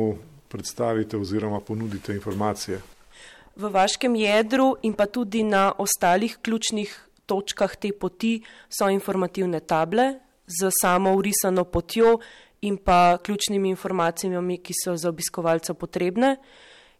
predstavite 0.50 1.18
oziroma 1.18 1.60
ponudite 1.60 2.15
informacije? 2.15 2.82
V 3.56 3.70
vaškem 3.72 4.15
jedru 4.15 4.75
in 4.84 4.94
pa 4.94 5.06
tudi 5.06 5.44
na 5.44 5.72
ostalih 5.77 6.38
ključnih 6.42 6.96
točkah 7.25 7.75
te 7.75 7.92
poti 7.94 8.42
so 8.70 8.89
informativne 8.89 9.60
table 9.60 10.13
z 10.48 10.70
samo 10.82 11.13
urisano 11.15 11.63
potjo, 11.63 12.18
in 12.62 12.78
pa 12.78 13.18
ključnimi 13.24 13.70
informacijami, 13.70 14.58
ki 14.58 14.74
so 14.84 14.96
za 14.98 15.10
obiskovalca 15.10 15.74
potrebne. 15.74 16.38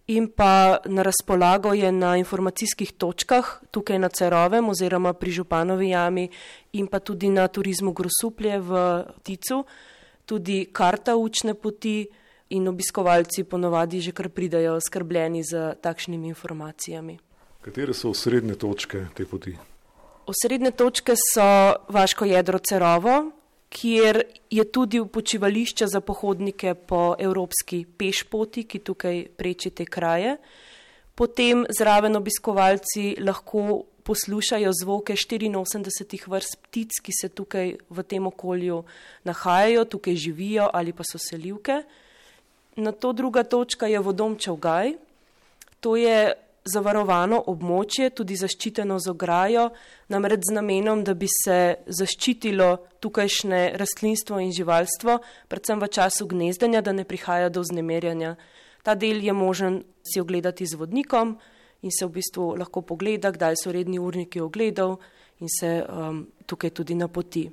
In 0.08 0.28
pa 0.30 0.78
na 0.86 1.02
razpolago 1.02 1.74
je 1.74 1.92
na 1.92 2.18
informacijskih 2.18 2.92
točkah, 2.94 3.62
tukaj 3.72 4.00
na 4.00 4.10
Cerovem 4.10 4.70
oziroma 4.70 5.14
pri 5.14 5.32
Županovi 5.32 5.90
jami 5.90 6.30
in 6.74 6.88
pa 6.88 7.00
tudi 7.00 7.30
na 7.30 7.48
turizmu 7.48 7.94
Grosuplje 7.94 8.60
v 8.60 9.04
Ticu, 9.24 9.64
tudi 10.26 10.68
karta 10.72 11.16
učne 11.16 11.54
poti 11.54 12.06
in 12.50 12.68
obiskovalci 12.68 13.44
ponovadi 13.44 14.02
že 14.02 14.12
kar 14.12 14.30
pridajo 14.30 14.78
skrbljeni 14.82 15.44
z 15.44 15.74
takšnimi 15.82 16.28
informacijami. 16.28 17.18
Katere 17.62 17.94
so 17.94 18.10
osrednje 18.10 18.56
točke 18.56 19.08
te 19.18 19.26
poti? 19.26 19.58
Osrednje 20.26 20.72
točke 20.72 21.16
so 21.18 21.74
Vaško 21.90 22.26
jedro 22.26 22.60
Cerovo, 22.60 23.32
kjer 23.70 24.22
je 24.50 24.64
tudi 24.72 25.02
počivališče 25.14 25.88
za 25.88 26.02
pohodnike 26.02 26.74
po 26.74 27.16
evropski 27.20 27.86
pešpoti, 27.98 28.64
ki 28.64 28.80
tukaj 28.80 29.26
preči 29.38 29.70
te 29.70 29.86
kraje. 29.86 30.38
Potem 31.16 31.66
zraven 31.70 32.16
obiskovalci 32.16 33.16
lahko 33.20 33.84
poslušajo 34.04 34.72
zvoke 34.82 35.14
84 35.14 36.30
vrst 36.30 36.58
ptic, 36.62 37.00
ki 37.02 37.12
se 37.22 37.30
tukaj 37.30 37.76
v 37.90 38.04
tem 38.04 38.28
okolju 38.28 38.84
nahajajo, 39.24 39.86
tukaj 39.86 40.16
živijo 40.16 40.70
ali 40.74 40.94
pa 40.94 41.04
so 41.04 41.18
selivke. 41.18 41.82
Na 42.76 42.92
to 42.92 43.14
druga 43.14 43.44
točka 43.44 43.88
je 43.88 44.00
vodomčev 44.00 44.56
gaj. 44.56 44.94
To 45.80 45.96
je 45.96 46.34
zavarovano 46.66 47.38
območje, 47.52 48.10
tudi 48.18 48.36
zaščiteno 48.40 48.98
z 49.00 49.12
ograjo, 49.14 49.68
namreč 50.10 50.48
z 50.50 50.56
namenom, 50.58 51.04
da 51.06 51.14
bi 51.14 51.30
se 51.30 51.86
zaščitilo 51.86 52.70
tukajšnje 53.06 53.76
rastlinstvo 53.78 54.40
in 54.42 54.54
živalstvo, 54.56 55.20
predvsem 55.48 55.82
v 55.82 55.90
času 55.94 56.26
gnezdenja, 56.32 56.82
da 56.82 56.94
ne 56.94 57.06
prihaja 57.06 57.52
do 57.54 57.64
znemerjanja. 57.64 58.36
Ta 58.86 58.96
del 58.98 59.22
je 59.22 59.34
možen 59.34 59.84
si 60.06 60.22
ogledati 60.22 60.66
z 60.66 60.78
vodnikom 60.78 61.38
in 61.86 61.94
se 61.94 62.06
v 62.06 62.18
bistvu 62.18 62.56
lahko 62.58 62.82
pogleda, 62.82 63.32
kdaj 63.32 63.62
so 63.62 63.74
redni 63.74 64.02
urniki 64.02 64.42
ogledov 64.42 64.98
in 65.42 65.50
se 65.50 65.84
um, 65.86 66.26
tukaj 66.46 66.74
tudi 66.74 66.98
napoti. 66.98 67.46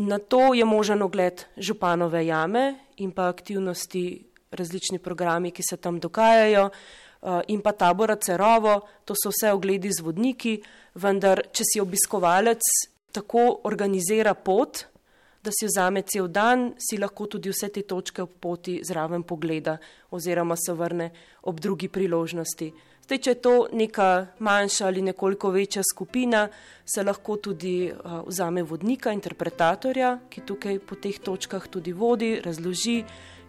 Na 0.00 0.16
to 0.18 0.54
je 0.56 0.64
možen 0.64 1.02
ogled 1.04 1.44
županove 1.60 2.24
jame 2.24 2.88
in 3.04 3.12
pa 3.12 3.28
aktivnosti, 3.28 4.24
različni 4.52 4.98
programi, 4.98 5.50
ki 5.52 5.62
se 5.64 5.76
tam 5.76 6.00
dogajajo, 6.00 6.70
in 7.46 7.60
pa 7.62 7.72
tabora 7.72 8.16
Cerovo, 8.16 8.80
to 9.04 9.14
so 9.14 9.30
vse 9.30 9.52
ogledi 9.54 9.92
z 9.92 10.02
vodniki, 10.02 10.56
vendar 10.94 11.44
če 11.52 11.64
si 11.64 11.80
obiskovalec 11.80 12.62
tako 13.12 13.60
organizira 13.68 14.34
pot, 14.34 14.86
da 15.42 15.50
si 15.50 15.66
vzame 15.66 16.02
cel 16.06 16.28
dan, 16.28 16.70
si 16.78 16.98
lahko 16.98 17.26
tudi 17.26 17.50
vse 17.50 17.68
te 17.74 17.82
točke 17.82 18.22
ob 18.22 18.36
poti 18.40 18.78
zraven 18.86 19.24
pogleda 19.26 19.76
oziroma 20.14 20.54
se 20.56 20.72
vrne 20.72 21.10
ob 21.50 21.60
drugi 21.60 21.88
priložnosti. 21.88 22.70
Zdaj, 23.02 23.18
če 23.18 23.30
je 23.32 23.40
to 23.42 23.54
neka 23.74 24.08
manjša 24.38 24.86
ali 24.86 25.02
nekoliko 25.02 25.50
večja 25.50 25.82
skupina, 25.82 26.46
se 26.86 27.02
lahko 27.02 27.36
tudi 27.42 27.90
uh, 27.90 28.22
vzame 28.28 28.62
vodnika, 28.62 29.10
interpretatorja, 29.12 30.12
ki 30.30 30.44
tukaj 30.46 30.78
po 30.86 30.94
teh 30.94 31.18
točkah 31.18 31.66
tudi 31.66 31.92
vodi, 31.92 32.36
razloži 32.44 33.02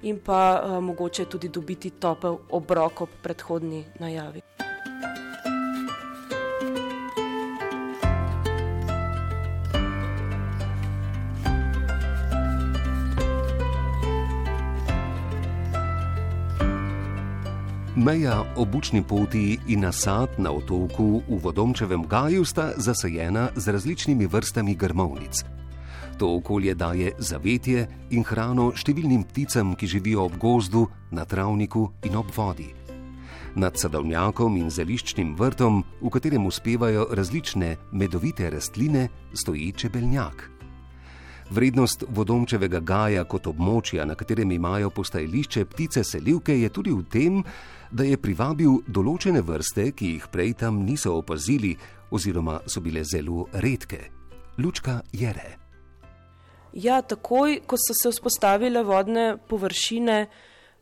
in 0.04 0.20
pa 0.20 0.62
uh, 0.64 0.84
mogoče 0.84 1.26
tudi 1.26 1.50
dobiti 1.50 1.90
topel 1.90 2.38
obrok 2.50 3.02
ob 3.02 3.10
predhodni 3.22 3.86
najavi. 4.00 4.42
Meja 17.96 18.44
obučni 18.56 19.04
poti 19.04 19.60
in 19.68 19.80
nasad 19.80 20.30
na 20.38 20.52
otoku 20.52 21.22
v 21.30 21.38
Vodomčevem 21.40 22.04
gaju 22.08 22.46
sta 22.46 22.72
zasajena 22.78 23.50
z 23.56 23.68
različnimi 23.68 24.28
vrstami 24.28 24.76
grmovnic. 24.76 25.53
To 26.24 26.36
okolje 26.36 26.72
daje 26.76 27.10
zavetje 27.20 27.82
in 28.16 28.24
hrano 28.24 28.70
številnim 28.72 29.26
pticam, 29.28 29.74
ki 29.76 29.90
živijo 29.92 30.22
ob 30.24 30.38
gozdu, 30.40 30.86
na 31.12 31.26
travniku 31.28 31.82
in 32.08 32.14
ob 32.16 32.30
vodi. 32.32 32.70
Nad 33.60 33.76
sadovnjakom 33.76 34.56
in 34.56 34.70
zeliščnim 34.72 35.34
vrtom, 35.36 35.82
v 36.00 36.12
katerem 36.16 36.46
uspevajo 36.48 37.10
različne 37.12 37.74
medovite 37.92 38.48
rastline, 38.54 39.10
stoji 39.36 39.74
čebeljak. 39.76 40.46
Vrednost 41.52 42.06
vodomčevega 42.08 42.80
gaja 42.80 43.26
kot 43.28 43.50
območja, 43.52 44.06
na 44.08 44.16
katerem 44.16 44.54
imajo 44.56 44.94
postajališče 44.96 45.66
ptice 45.74 46.06
selivke, 46.08 46.56
je 46.56 46.70
tudi 46.72 46.94
v 46.96 47.04
tem, 47.04 47.42
da 47.92 48.08
je 48.08 48.16
privabil 48.16 48.80
določene 48.88 49.44
vrste, 49.44 49.90
ki 49.92 50.14
jih 50.14 50.30
prej 50.32 50.56
tam 50.64 50.80
niso 50.88 51.18
opazili, 51.20 51.74
oziroma 52.16 52.62
so 52.64 52.80
bile 52.80 53.04
zelo 53.04 53.50
redke. 53.60 54.06
Lučka 54.56 55.02
jere. 55.12 55.63
Ja, 56.74 57.02
takoj, 57.02 57.62
ko 57.70 57.78
so 57.78 57.94
se 57.94 58.10
vzpostavile 58.10 58.82
vodne 58.84 59.38
površine, 59.48 60.28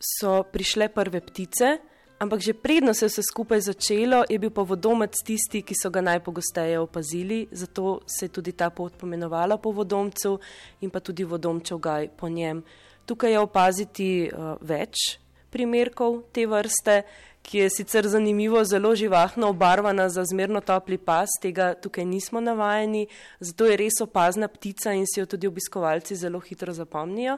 so 0.01 0.43
prišle 0.43 0.89
prve 0.89 1.21
ptice, 1.21 1.77
ampak 2.19 2.41
že 2.41 2.53
predno 2.53 2.93
se 2.93 3.05
je 3.05 3.09
vse 3.09 3.21
skupaj 3.21 3.61
začelo, 3.61 4.23
je 4.29 4.39
bil 4.39 4.49
pa 4.49 4.61
vodomec 4.61 5.13
tisti, 5.25 5.61
ki 5.61 5.75
so 5.75 5.89
ga 5.89 6.01
najpogosteje 6.01 6.79
opazili, 6.79 7.47
zato 7.51 8.01
se 8.05 8.25
je 8.25 8.29
tudi 8.29 8.51
ta 8.51 8.69
pot 8.69 8.97
pomenovala 8.97 9.57
po 9.57 9.71
vodomcu 9.71 10.39
in 10.81 10.89
pa 10.89 10.99
tudi 10.99 11.23
vodomčev 11.23 11.77
gaj 11.77 12.09
po 12.17 12.29
njem. 12.29 12.63
Tukaj 13.05 13.31
je 13.31 13.39
opaziti 13.39 14.09
uh, 14.29 14.55
več 14.61 15.19
primerkov 15.51 16.31
te 16.31 16.47
vrste, 16.47 17.01
ki 17.41 17.57
je 17.57 17.69
sicer 17.69 18.07
zanimivo, 18.07 18.63
zelo 18.63 18.95
živahno 18.95 19.49
obarvana 19.49 20.09
za 20.09 20.23
zmerno 20.25 20.61
topli 20.61 20.97
pas, 20.97 21.29
tega 21.41 21.73
tukaj 21.73 22.05
nismo 22.05 22.41
navajeni, 22.41 23.07
zato 23.39 23.65
je 23.65 23.77
res 23.77 24.01
opazna 24.01 24.47
ptica 24.47 24.93
in 24.93 25.05
si 25.05 25.19
jo 25.19 25.25
tudi 25.25 25.47
obiskovalci 25.47 26.15
zelo 26.15 26.39
hitro 26.39 26.73
zapomnijo 26.73 27.37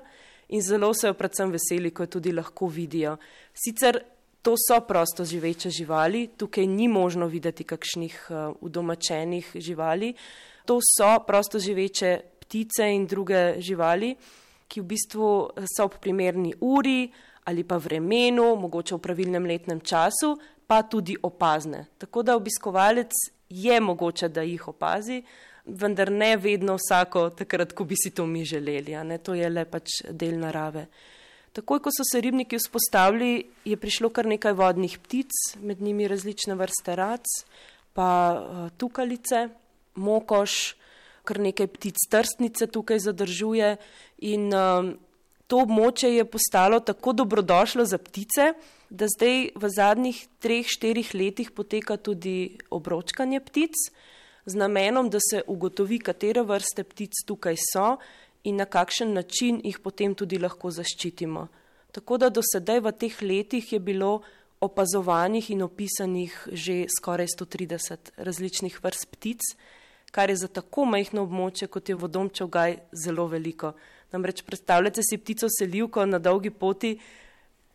in 0.50 0.62
zelo 0.62 0.94
se 0.94 1.08
jo 1.08 1.14
predvsem 1.14 1.52
veseli, 1.52 1.92
ko 1.92 2.04
jo 2.04 2.08
tudi 2.18 2.32
lahko 2.32 2.68
vidijo. 2.68 3.18
Sicer 3.54 4.02
to 4.44 4.56
so 4.60 4.82
prosto 4.88 5.26
živeče 5.26 5.70
živali, 5.70 6.28
tukaj 6.38 6.68
ni 6.68 6.88
možno 6.88 7.28
videti 7.28 7.64
kakšnih 7.64 8.28
uh, 8.30 8.56
udomačenih 8.62 9.52
živali, 9.56 10.14
to 10.66 10.80
so 10.84 11.20
prosto 11.28 11.60
živeče 11.60 12.20
ptice 12.40 12.90
in 12.92 13.08
druge 13.08 13.56
živali, 13.60 14.16
ki 14.68 14.82
v 14.82 14.90
bistvu 14.90 15.30
so 15.70 15.88
ob 15.88 15.96
primerni 16.02 16.54
uri, 16.60 17.12
ali 17.46 17.64
pa 17.64 17.78
vremenu, 17.78 18.56
mogoče 18.56 18.96
v 18.96 19.00
pravilnem 19.04 19.46
letnem 19.46 19.82
času, 19.82 20.38
pa 20.68 20.84
tudi 20.84 21.16
opazne. 21.22 21.86
Tako 21.98 22.24
da 22.24 22.36
obiskovalec 22.36 23.12
je 23.50 23.80
mogoče, 23.80 24.30
da 24.30 24.42
jih 24.42 24.68
opazi, 24.68 25.24
vendar 25.66 26.12
ne 26.12 26.38
vedno 26.38 26.78
vsako 26.80 27.30
takrat, 27.30 27.74
ko 27.74 27.84
bi 27.84 27.96
si 27.96 28.12
to 28.12 28.26
mi 28.26 28.46
želeli. 28.46 28.96
To 29.24 29.34
je 29.34 29.50
le 29.50 29.66
pač 29.66 30.02
del 30.10 30.40
narave. 30.40 30.88
Takoj, 31.54 31.84
ko 31.86 31.92
so 31.94 32.02
se 32.02 32.22
ribniki 32.22 32.58
vzpostavili, 32.58 33.46
je 33.66 33.78
prišlo 33.78 34.10
kar 34.10 34.26
nekaj 34.26 34.56
vodnih 34.58 34.98
ptic, 35.00 35.30
med 35.62 35.82
njimi 35.82 36.08
različne 36.10 36.56
vrste 36.58 36.96
rac, 36.98 37.30
pa 37.94 38.10
uh, 38.34 38.64
tukalice, 38.78 39.50
mokoš, 39.94 40.74
kar 41.24 41.40
nekaj 41.40 41.70
ptic 41.76 42.02
trstnice 42.10 42.68
tukaj 42.68 43.00
zadržuje 43.06 43.76
in 44.26 44.50
uh, 44.50 44.96
to 45.48 45.60
območje 45.64 46.10
je 46.16 46.26
postalo 46.26 46.80
tako 46.80 47.14
dobrodošlo 47.14 47.86
za 47.86 47.98
ptice, 47.98 48.54
da 48.90 49.08
zdaj 49.10 49.56
v 49.56 49.70
zadnjih 49.70 50.18
treh, 50.40 50.68
štirih 50.68 51.14
letih 51.16 51.52
poteka 51.52 51.98
tudi 51.98 52.58
obročkanje 52.70 53.40
ptic 53.40 53.74
z 54.46 54.56
namenom, 54.56 55.10
da 55.10 55.20
se 55.20 55.42
ugotovi, 55.48 56.00
katere 56.00 56.44
vrste 56.44 56.84
ptic 56.84 57.24
tukaj 57.26 57.58
so 57.58 57.98
in 58.44 58.60
na 58.60 58.66
kakšen 58.66 59.14
način 59.14 59.62
jih 59.64 59.80
potem 59.80 60.16
tudi 60.16 60.38
lahko 60.38 60.72
zaščitimo. 60.72 61.48
Tako 61.92 62.18
da 62.18 62.30
do 62.30 62.42
sedaj 62.42 62.82
v 62.82 62.92
teh 62.92 63.22
letih 63.22 63.74
je 63.74 63.80
bilo 63.80 64.22
opazovanih 64.64 65.50
in 65.52 65.62
opisanih 65.62 66.34
že 66.52 66.86
skoraj 66.90 67.28
130 67.36 68.14
različnih 68.18 68.80
vrst 68.84 69.10
ptic, 69.12 69.42
kar 70.12 70.30
je 70.30 70.36
za 70.36 70.48
tako 70.48 70.86
majhno 70.86 71.26
območje, 71.26 71.68
kot 71.68 71.90
je 71.90 71.96
vodomčev 71.96 72.48
gaj, 72.48 72.78
zelo 72.94 73.28
veliko. 73.28 73.74
Namreč 74.14 74.44
predstavljate 74.46 75.02
si 75.02 75.18
ptico 75.18 75.48
selivko 75.50 76.06
na 76.06 76.20
dolgi 76.22 76.52
poti, 76.54 76.92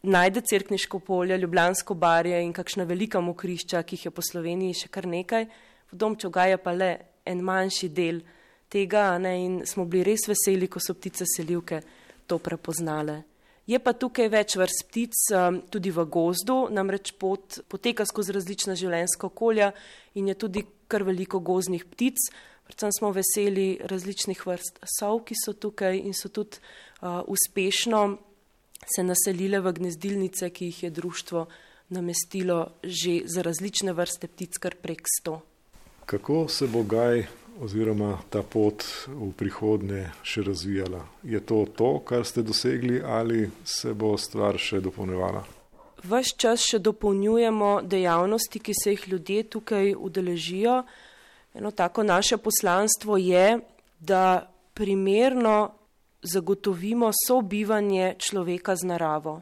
najde 0.02 0.40
crkniško 0.40 1.00
polje, 1.02 1.38
ljubljansko 1.38 1.94
barje 1.94 2.42
in 2.44 2.52
kakšna 2.54 2.84
velika 2.86 3.20
mokrišča, 3.20 3.82
ki 3.82 3.96
jih 3.96 4.04
je 4.06 4.12
po 4.14 4.22
Sloveniji 4.22 4.76
še 4.84 4.90
kar 4.94 5.08
nekaj, 5.10 5.48
v 5.90 5.98
dom 5.98 6.14
čogaja 6.14 6.60
pa 6.62 6.76
le 6.76 6.92
en 7.26 7.42
manjši 7.42 7.88
del 7.90 8.20
tega 8.70 9.16
ne, 9.18 9.34
in 9.44 9.56
smo 9.66 9.88
bili 9.90 10.12
res 10.12 10.28
veseli, 10.30 10.68
ko 10.70 10.78
so 10.78 10.94
ptice 10.94 11.26
selivke 11.26 11.80
to 12.30 12.38
prepoznale. 12.38 13.24
Je 13.68 13.76
pa 13.82 13.92
tukaj 13.92 14.30
več 14.32 14.54
vrst 14.56 14.86
ptic 14.88 15.16
um, 15.34 15.58
tudi 15.68 15.90
v 15.92 16.06
gozdu, 16.06 16.68
namreč 16.72 17.12
pot 17.18 17.58
poteka 17.68 18.06
skozi 18.08 18.32
različna 18.32 18.78
življenjska 18.78 19.26
okolja 19.26 19.72
in 20.16 20.30
je 20.30 20.38
tudi 20.38 20.62
kar 20.88 21.02
veliko 21.04 21.42
gozdnih 21.44 21.84
ptic, 21.90 22.30
Predvsem 22.68 22.92
smo 22.92 23.10
veseli 23.16 23.78
različnih 23.80 24.46
vrst 24.46 24.82
sov, 24.98 25.22
ki 25.24 25.34
so 25.34 25.54
tukaj 25.56 25.96
in 25.98 26.12
so 26.14 26.28
tudi 26.28 26.60
uh, 27.00 27.24
uspešno 27.24 28.18
se 28.94 29.02
naselile 29.02 29.60
v 29.60 29.72
gnezdilnice, 29.72 30.50
ki 30.50 30.68
jih 30.70 30.82
je 30.82 30.90
društvo 30.90 31.46
namestilo 31.88 32.66
že 32.84 33.20
za 33.24 33.42
različne 33.42 33.92
vrste 33.92 34.28
ptic, 34.28 34.58
kar 34.58 34.76
prek 34.76 35.08
sto. 35.18 35.40
Kako 36.06 36.48
se 36.48 36.66
bo 36.66 36.82
gaj 36.82 37.26
oziroma 37.60 38.18
ta 38.30 38.42
pot 38.42 38.84
v 39.08 39.32
prihodnje 39.32 40.10
še 40.22 40.42
razvijala? 40.42 41.06
Je 41.24 41.40
to 41.40 41.64
to, 41.76 41.98
kar 42.04 42.24
ste 42.24 42.42
dosegli 42.42 43.00
ali 43.04 43.50
se 43.64 43.94
bo 43.94 44.16
stvar 44.16 44.58
še 44.58 44.80
dopolnjevala? 44.80 45.44
Ves 46.04 46.30
čas 46.36 46.62
še 46.62 46.78
dopolnjujemo 46.78 47.80
dejavnosti, 47.82 48.60
ki 48.60 48.72
se 48.76 48.94
jih 48.94 49.08
ljudje 49.08 49.42
tukaj 49.50 49.94
udeležijo. 49.98 50.82
Eno 51.54 51.70
tako 51.70 52.02
naše 52.02 52.36
poslanstvo 52.36 53.16
je, 53.16 53.58
da 54.00 54.52
primerno 54.74 55.74
zagotovimo 56.22 57.10
sobivanje 57.26 58.14
človeka 58.18 58.76
z 58.76 58.86
naravo. 58.86 59.40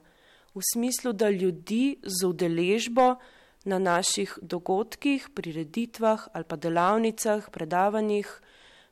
V 0.55 0.61
smislu, 0.73 1.13
da 1.13 1.31
ljudi 1.31 1.97
z 2.03 2.27
udeležbo 2.27 3.17
na 3.65 3.79
naših 3.79 4.39
dogodkih, 4.43 5.29
prireditvah 5.35 6.29
ali 6.33 6.45
pa 6.45 6.57
delavnicah, 6.57 7.51
predavanjih 7.51 8.41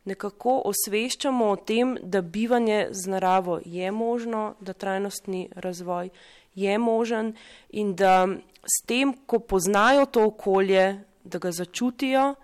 nekako 0.04 0.62
osveščamo 0.68 1.50
o 1.50 1.56
tem, 1.56 1.96
da 2.02 2.20
bivanje 2.20 2.88
z 2.90 3.08
naravo 3.08 3.60
je 3.64 3.90
možno, 3.90 4.54
da 4.60 4.72
trajnostni 4.72 5.48
razvoj 5.56 6.10
je 6.54 6.78
možen 6.78 7.34
in 7.70 7.94
da 7.94 8.28
s 8.64 8.84
tem, 8.86 9.14
ko 9.26 9.38
poznajo 9.38 10.06
to 10.06 10.26
okolje, 10.26 11.04
da 11.24 11.38
ga 11.38 11.52
začutijo, 11.52 12.34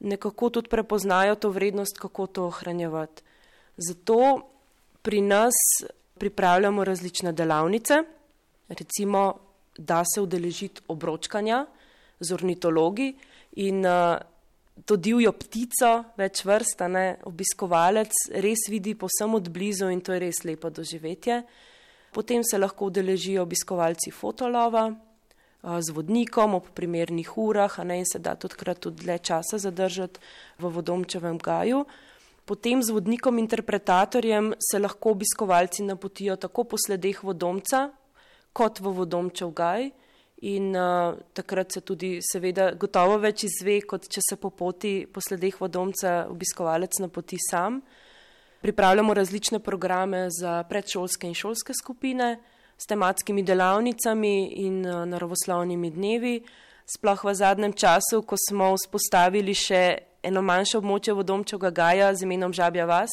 nekako 0.00 0.50
tudi 0.50 0.68
prepoznajo 0.68 1.34
to 1.34 1.50
vrednost, 1.50 1.98
kako 1.98 2.26
to 2.26 2.46
ohranjevati. 2.46 3.22
Zato 3.76 4.40
pri 5.02 5.20
nas 5.20 5.54
pripravljamo 6.18 6.84
različne 6.84 7.32
delavnice, 7.32 8.02
recimo 8.68 9.34
da 9.78 10.02
se 10.14 10.20
udeležiti 10.20 10.80
obročkanja 10.88 11.66
z 12.20 12.34
ornitologi 12.34 13.14
in 13.52 13.86
uh, 13.86 14.18
to 14.84 14.96
divjo 14.96 15.32
ptico, 15.32 16.04
več 16.16 16.44
vrsta, 16.44 16.88
ne, 16.88 17.06
obiskovalec 17.26 18.12
res 18.42 18.66
vidi 18.70 18.94
posem 18.94 19.34
od 19.34 19.48
blizu 19.48 19.90
in 19.90 20.00
to 20.00 20.12
je 20.14 20.22
res 20.26 20.44
lepo 20.44 20.70
doživetje. 20.70 21.42
Potem 22.12 22.42
se 22.44 22.58
lahko 22.58 22.90
udeležijo 22.90 23.42
obiskovalci 23.42 24.10
fotolova 24.10 24.88
z 25.62 25.90
vodnikom 25.90 26.54
ob 26.54 26.68
primernih 26.74 27.38
urah, 27.38 27.80
a 27.80 27.84
ne 27.84 27.98
in 27.98 28.06
se 28.06 28.18
da 28.18 28.34
tudi 28.34 28.54
krat 28.54 28.78
tudi 28.78 29.04
dlje 29.04 29.18
časa 29.18 29.58
zadržati 29.58 30.20
v 30.58 30.70
vodomčevem 30.70 31.38
gaju. 31.38 31.84
Potem 32.44 32.82
z 32.82 32.90
vodnikom 32.90 33.38
interpretatorjem 33.38 34.54
se 34.56 34.78
lahko 34.78 35.10
obiskovalci 35.10 35.82
napotijo 35.82 36.36
tako 36.36 36.64
po 36.64 36.76
sledeh 36.78 37.22
vodomca, 37.22 37.90
kot 38.52 38.80
v 38.80 38.92
vodomčev 38.96 39.50
gaj. 39.52 39.90
In 40.48 40.70
uh, 40.70 41.18
takrat 41.34 41.72
se 41.74 41.80
tudi, 41.82 42.20
seveda, 42.22 42.70
gotovo 42.78 43.18
več 43.18 43.42
izve, 43.48 43.80
kot 43.82 44.06
če 44.06 44.22
se 44.22 44.36
po 44.38 44.52
poti, 44.54 45.02
po 45.10 45.20
sledeh 45.20 45.56
vodomca, 45.58 46.28
obiskovalec 46.30 47.00
napoti 47.02 47.36
sam. 47.42 47.82
Pripravljamo 48.62 49.14
različne 49.14 49.58
programe 49.58 50.28
za 50.30 50.62
predšolske 50.70 51.26
in 51.26 51.34
šolske 51.34 51.74
skupine 51.74 52.36
s 52.78 52.86
tematskimi 52.86 53.42
delavnicami 53.42 54.64
in 54.64 54.86
uh, 54.86 55.02
naravoslovnimi 55.04 55.90
dnevi. 55.90 56.34
Sploh 56.86 57.24
v 57.24 57.34
zadnjem 57.34 57.72
času, 57.72 58.22
ko 58.22 58.38
smo 58.38 58.72
vzpostavili 58.78 59.52
še 59.52 59.82
eno 60.22 60.42
manjše 60.42 60.78
območje 60.78 61.14
vodomčega 61.18 61.70
gaja 61.74 62.14
z 62.14 62.24
imenom 62.24 62.54
Žabja 62.54 62.86
vas, 62.88 63.12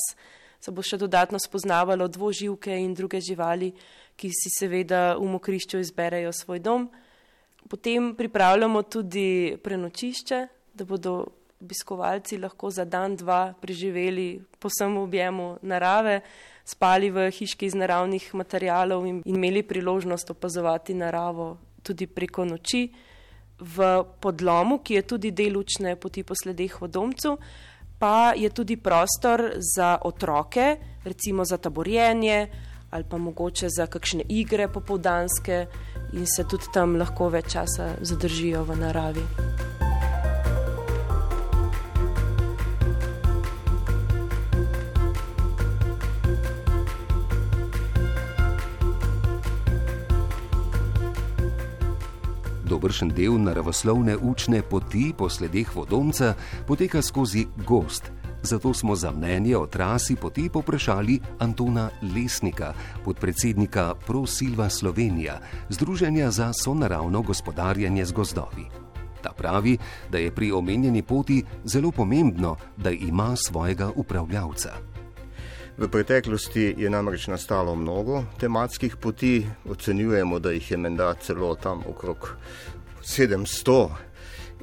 se 0.62 0.72
bo 0.72 0.86
še 0.86 0.98
dodatno 1.02 1.42
spoznavalo 1.42 2.08
dvoživke 2.08 2.72
in 2.72 2.94
druge 2.96 3.20
živali, 3.22 3.74
ki 4.16 4.32
si 4.32 4.52
seveda 4.54 5.18
v 5.20 5.28
mokrišču 5.34 5.82
izberejo 5.84 6.32
svoj 6.32 6.62
dom. 6.64 6.88
Potem 7.68 8.14
pripravljamo 8.16 8.86
tudi 8.88 9.58
prenočišče, 9.62 10.40
da 10.74 10.86
bodo 10.86 11.26
obiskovalci 11.62 12.38
lahko 12.38 12.70
za 12.72 12.86
dan, 12.86 13.16
dva 13.16 13.54
preživeli 13.60 14.40
posem 14.60 14.96
v 14.96 15.04
objemu 15.04 15.48
narave, 15.62 16.22
spali 16.66 17.12
v 17.12 17.30
hiški 17.32 17.70
iz 17.70 17.76
naravnih 17.78 18.34
materijalov 18.34 19.06
in 19.06 19.22
imeli 19.26 19.64
priložnost 19.64 20.30
opazovati 20.30 20.94
naravo 20.94 21.58
tudi 21.84 22.08
preko 22.08 22.46
noči 22.46 22.90
v 23.60 24.04
podlomu, 24.20 24.82
ki 24.84 24.94
je 24.94 25.02
tudi 25.02 25.32
del 25.32 25.58
učne 25.58 25.96
poti 25.96 26.24
po 26.24 26.36
sledeh 26.36 26.82
v 26.82 26.88
domcu, 26.88 27.38
pa 28.00 28.34
je 28.36 28.50
tudi 28.50 28.78
prostor 28.78 29.62
za 29.76 29.98
otroke, 30.04 30.78
recimo 31.04 31.46
za 31.46 31.58
taborjenje 31.58 32.48
ali 32.96 33.04
pa 33.04 33.18
mogoče 33.18 33.68
za 33.70 33.88
kakšne 33.88 34.24
igre 34.30 34.68
popovdanske 34.68 35.66
in 36.14 36.26
se 36.26 36.48
tudi 36.48 36.72
tam 36.74 36.96
lahko 36.96 37.30
več 37.30 37.52
časa 37.52 37.96
zadržijo 38.02 38.64
v 38.64 38.80
naravi. 38.80 39.75
Dobršen 52.86 53.10
del 53.18 53.42
naravoslovne 53.42 54.14
učne 54.14 54.62
poti 54.62 55.10
po 55.18 55.26
sledeh 55.26 55.66
vodomca 55.74 56.36
poteka 56.70 57.02
skozi 57.02 57.48
gost. 57.66 58.14
Zato 58.46 58.74
smo 58.78 58.94
za 58.96 59.10
mnenje 59.10 59.58
o 59.58 59.66
trasi 59.66 60.14
poti 60.16 60.50
poprašali 60.54 61.18
Antona 61.40 61.90
Lesnika, 62.14 62.74
podpredsednika 63.02 63.96
ProSilva 64.06 64.70
Slovenija, 64.70 65.42
Združenja 65.70 66.30
za 66.32 66.54
sonaravno 66.54 67.22
gospodarjanje 67.22 68.06
z 68.06 68.12
gozdovi. 68.12 68.70
Ta 69.22 69.34
pravi, 69.34 69.78
da 70.12 70.18
je 70.22 70.30
pri 70.32 70.52
omenjeni 70.52 71.02
poti 71.02 71.42
zelo 71.64 71.92
pomembno, 71.92 72.56
da 72.78 72.92
ima 72.92 73.34
svojega 73.36 73.90
upravljavca. 73.96 74.95
V 75.78 75.88
preteklosti 75.92 76.76
je 76.78 76.90
namreč 76.90 77.28
nastalo 77.28 77.76
mnogo 77.76 78.24
tematskih 78.40 78.96
poti, 78.96 79.48
ocenjujemo, 79.70 80.40
da 80.40 80.52
jih 80.52 80.72
je 80.72 80.78
menda 80.78 81.14
celo 81.20 81.56
tam 81.56 81.84
okrog 81.90 82.30
700. 83.04 83.90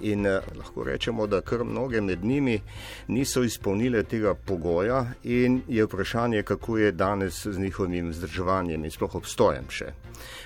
In 0.01 0.27
eh, 0.27 0.41
lahko 0.59 0.85
rečemo, 0.85 1.27
da 1.27 1.41
kar 1.41 1.65
mnoge 1.65 2.01
med 2.01 2.25
njimi 2.25 2.61
niso 3.09 3.43
izpolnile 3.43 4.03
tega 4.03 4.35
pogoja, 4.35 5.07
in 5.23 5.63
je 5.69 5.85
vprašanje, 5.85 6.43
kako 6.43 6.79
je 6.79 6.93
danes 6.93 7.47
z 7.47 7.59
njihovim 7.59 8.11
vzdrževanjem 8.11 8.85
in 8.85 8.91
sploh 8.91 9.15
obstojem 9.15 9.69
še. 9.71 9.93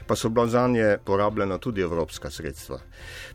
Pa 0.07 0.17
so 0.17 0.29
bila 0.29 0.47
za 0.47 0.67
nje 0.69 0.99
porabljena 1.05 1.59
tudi 1.59 1.81
evropska 1.81 2.31
sredstva. 2.31 2.79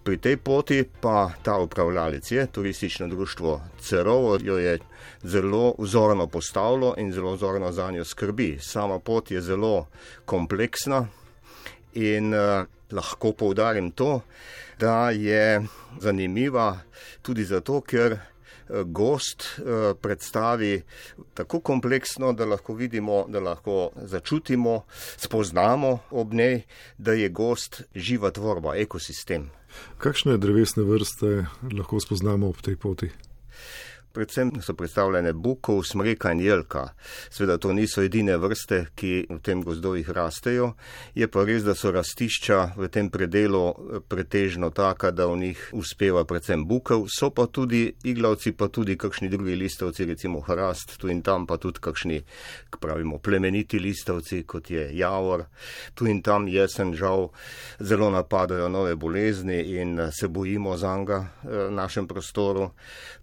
Pri 0.03 0.17
tej 0.17 0.37
poti 0.37 0.83
pa 1.01 1.31
ta 1.43 1.57
upravljalec 1.59 2.31
je, 2.31 2.47
turistično 2.47 3.07
društvo 3.07 3.61
Cerovo, 3.79 4.37
jo 4.41 4.57
je 4.57 4.79
zelo 5.23 5.75
vzorno 5.77 6.27
postavilo 6.27 6.93
in 6.97 7.13
zelo 7.13 7.33
vzorno 7.33 7.71
za 7.71 7.91
njo 7.91 8.05
skrbi. 8.05 8.57
Sama 8.61 8.99
pot 8.99 9.31
je 9.31 9.41
zelo 9.41 9.87
kompleksna 10.25 11.07
in 11.93 12.33
uh, 12.33 12.65
lahko 12.91 13.33
poudarim 13.33 13.91
to, 13.91 14.21
da 14.79 15.09
je 15.09 15.61
zanimiva 15.99 16.79
tudi 17.21 17.43
zato, 17.43 17.81
ker 17.81 18.11
eh, 18.11 18.19
gost 18.85 19.43
eh, 19.43 19.93
predstavi 20.01 20.81
tako 21.33 21.59
kompleksno, 21.59 22.33
da 22.33 22.45
lahko 22.45 22.73
vidimo, 22.73 23.25
da 23.27 23.39
lahko 23.39 23.91
začutimo, 23.95 24.83
spoznamo 25.17 25.97
ob 26.11 26.33
njej, 26.33 26.61
da 26.97 27.13
je 27.13 27.29
gost 27.29 27.81
živa 27.95 28.31
tvorba, 28.31 28.75
ekosistem. 28.75 29.49
Kakšne 29.97 30.37
drevesne 30.37 30.83
vrste 30.83 31.45
lahko 31.77 31.99
spoznamo 31.99 32.49
ob 32.49 32.61
tej 32.61 32.75
poti? 32.75 33.11
Predvsem 34.13 34.51
so 34.61 34.73
predstavljene 34.73 35.33
bukov, 35.33 35.83
smreka 35.83 36.31
in 36.31 36.39
jelka. 36.39 36.89
Sveda 37.29 37.57
to 37.57 37.73
niso 37.73 38.01
edine 38.03 38.35
vrste, 38.37 38.85
ki 38.95 39.11
v 39.29 39.37
tem 39.39 39.61
gozdovih 39.63 40.09
rastejo. 40.09 40.73
Je 41.15 41.27
pa 41.31 41.45
res, 41.47 41.63
da 41.63 41.71
so 41.79 41.93
rastišča 41.95 42.73
v 42.75 42.89
tem 42.91 43.07
predelu 43.09 43.61
eh, 43.69 44.01
pretežno 44.03 44.69
taka, 44.75 45.13
da 45.15 45.29
v 45.31 45.37
njih 45.37 45.61
uspeva 45.79 46.25
predvsem 46.27 46.65
bukov. 46.67 47.05
So 47.07 47.29
pa 47.31 47.47
tudi 47.47 47.85
iglavci, 48.03 48.51
pa 48.51 48.67
tudi 48.67 48.97
kakšni 48.99 49.29
drugi 49.31 49.55
listovci, 49.55 50.05
recimo 50.05 50.41
hrast, 50.43 50.97
tu 50.99 51.07
in 51.07 51.21
tam 51.23 51.47
pa 51.47 51.55
tudi 51.57 51.79
kakšni, 51.79 52.19
pravimo, 52.83 53.21
plemeniti 53.23 53.79
listovci, 53.79 54.43
kot 54.43 54.71
je 54.71 54.89
javor. 54.97 55.45
Tu 55.95 56.11
in 56.11 56.19
tam 56.21 56.49
jesen 56.51 56.91
žal 56.99 57.29
zelo 57.79 58.11
napadajo 58.11 58.67
nove 58.67 58.95
bolezni 58.95 59.61
in 59.79 59.99
eh, 59.99 60.11
se 60.11 60.27
bojimo 60.27 60.75
za 60.77 60.97
njega 60.97 61.23
eh, 61.23 61.47
v 61.69 61.71
našem 61.71 62.07
prostoru. 62.07 62.71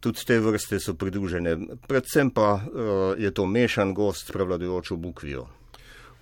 Tudi 0.00 0.24
te 0.24 0.40
vrste 0.40 0.77
so 0.78 0.94
pridružene, 0.94 1.56
predvsem 1.88 2.30
pa 2.30 2.54
uh, 2.54 2.62
je 3.18 3.30
to 3.30 3.46
mešan 3.46 3.94
gost 3.94 4.26
s 4.26 4.32
prevladujočo 4.32 4.96
bukvijo. 4.96 5.46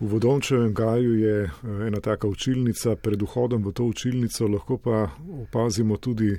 V 0.01 0.07
Vodomčevem 0.13 0.75
gaju 0.75 1.19
je 1.19 1.43
eh, 1.45 1.87
ena 1.87 2.01
taka 2.01 2.29
učilnica, 2.29 2.97
pred 2.97 3.23
vhodom 3.23 3.65
v 3.65 3.73
to 3.73 3.85
učilnico 3.85 4.49
lahko 4.49 4.77
pa 4.77 5.09
opazimo 5.43 5.97
tudi 5.97 6.37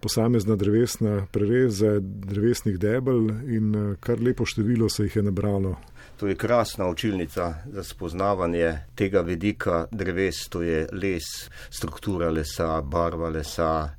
posamezna 0.00 0.56
drevesna 0.56 1.26
prereze, 1.32 1.98
drevesnih 2.00 2.78
debel 2.78 3.30
in 3.50 3.74
eh, 3.74 3.96
kar 4.00 4.22
lepo 4.22 4.46
število 4.46 4.88
se 4.88 5.02
jih 5.02 5.16
je 5.16 5.22
nabralo. 5.22 5.76
To 6.16 6.28
je 6.28 6.34
krasna 6.34 6.86
učilnica 6.88 7.54
za 7.72 7.84
spoznavanje 7.84 8.78
tega 8.94 9.20
vidika 9.20 9.86
dreves, 9.90 10.48
to 10.48 10.62
je 10.62 10.86
les, 10.92 11.50
struktura 11.70 12.30
lesa, 12.30 12.80
barva 12.80 13.28
lesa 13.28 13.90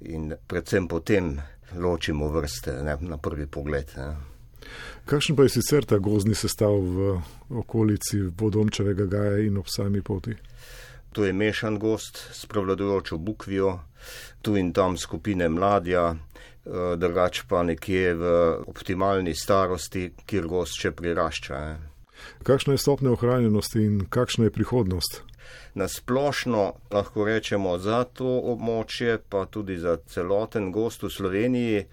in 0.00 0.34
predvsem 0.46 0.88
potem 0.88 1.38
ločimo 1.76 2.28
vrste 2.28 2.72
ne, 2.82 2.96
na 3.00 3.18
prvi 3.18 3.46
pogled. 3.46 3.92
Ne. 3.96 4.16
Kakšen 5.08 5.36
pa 5.36 5.46
je 5.46 5.56
sicer 5.56 5.84
ta 5.84 5.98
gozni 5.98 6.34
sestav 6.34 6.74
v 6.74 7.20
okolici 7.50 8.20
vodomčevega 8.40 9.06
gaja 9.08 9.38
in 9.44 9.56
ob 9.58 9.68
sami 9.68 10.02
poti? 10.02 10.34
To 11.12 11.24
je 11.24 11.32
mešan 11.32 11.78
gost 11.78 12.20
s 12.32 12.46
prevladujočo 12.46 13.18
bukvijo, 13.18 13.78
tu 14.42 14.56
in 14.56 14.72
tam 14.72 14.96
skupine 14.96 15.48
mladja, 15.48 16.14
eh, 16.14 16.96
drugač 16.96 17.42
pa 17.48 17.62
nekje 17.62 18.14
v 18.14 18.32
optimalni 18.66 19.34
starosti, 19.34 20.10
kjer 20.26 20.46
gost 20.46 20.76
še 20.76 20.92
prirašča. 20.92 21.54
Ne. 21.54 21.78
Kakšna 22.42 22.74
je 22.74 22.82
stopnja 22.82 23.10
ohranjenosti 23.14 23.82
in 23.84 24.06
kakšna 24.10 24.48
je 24.48 24.50
prihodnost? 24.50 25.22
Na 25.74 25.88
splošno 25.88 26.72
lahko 26.90 27.24
rečemo 27.24 27.78
za 27.78 28.04
to 28.04 28.38
območje, 28.52 29.18
pa 29.28 29.46
tudi 29.46 29.78
za 29.78 29.98
celoten 30.06 30.72
gost 30.72 31.02
v 31.02 31.10
Sloveniji, 31.10 31.84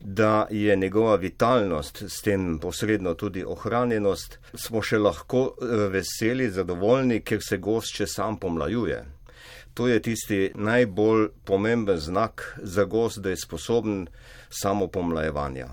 da 0.00 0.46
je 0.50 0.76
njegova 0.76 1.16
vitalnost, 1.16 2.02
s 2.08 2.22
tem 2.22 2.58
posredno 2.58 3.14
tudi 3.14 3.44
ohranjenost, 3.44 4.38
smo 4.54 4.82
še 4.82 4.98
lahko 4.98 5.42
eh, 5.46 5.74
veseli, 5.94 6.50
zadovoljni, 6.50 7.20
ker 7.22 7.42
se 7.42 7.58
gost 7.58 7.94
še 7.94 8.06
sam 8.06 8.38
pomlajuje. 8.42 9.02
To 9.74 9.88
je 9.88 10.02
tisti 10.02 10.50
najbolj 10.54 11.30
pomemben 11.44 11.96
znak 11.96 12.58
za 12.62 12.84
gost, 12.84 13.22
da 13.22 13.30
je 13.30 13.36
sposoben 13.36 14.06
samo 14.50 14.86
pomlajevanja. 14.86 15.68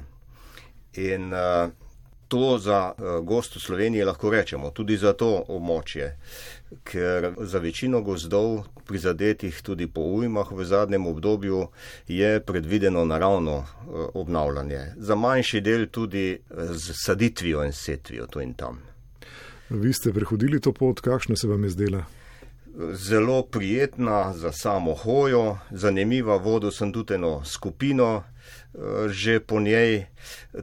In 0.94 1.34
uh, 1.34 1.70
To 2.30 2.58
za 2.62 2.94
uh, 2.94 3.26
gost 3.26 3.56
v 3.56 3.60
Sloveniji 3.60 4.06
lahko 4.06 4.30
rečemo, 4.30 4.70
tudi 4.70 4.98
za 4.98 5.16
to 5.18 5.32
območje, 5.50 6.12
ker 6.86 7.32
za 7.42 7.58
večino 7.58 8.04
gozdov, 8.06 8.68
prizadetih 8.86 9.62
tudi 9.66 9.88
po 9.90 10.06
ujmah 10.20 10.52
v 10.54 10.66
zadnjem 10.66 11.08
obdobju, 11.10 11.64
je 12.08 12.38
predvideno 12.40 13.06
naravno 13.06 13.58
uh, 13.58 14.06
obnavljanje. 14.14 14.94
Za 14.98 15.16
manjši 15.16 15.62
del 15.62 15.88
tudi 15.90 16.38
z 16.54 16.94
saditvijo 17.06 17.66
in 17.66 17.74
setvijo 17.74 18.30
tu 18.30 18.46
in 18.46 18.54
tam. 18.54 18.78
Vi 19.70 19.94
ste 19.94 20.14
prehodili 20.14 20.62
to 20.62 20.72
pot, 20.74 21.02
kakšna 21.02 21.36
se 21.36 21.48
vam 21.48 21.64
je 21.64 21.70
zdela? 21.70 22.04
Zelo 22.94 23.42
prijetna 23.42 24.34
za 24.34 24.52
samo 24.52 24.94
hojo, 24.94 25.58
zanimiva 25.72 26.38
vodo 26.38 26.72
sem 26.72 26.94
tudi 26.94 27.14
eno 27.14 27.42
skupino 27.46 28.24
že 29.08 29.40
po 29.40 29.60
njej, 29.60 30.06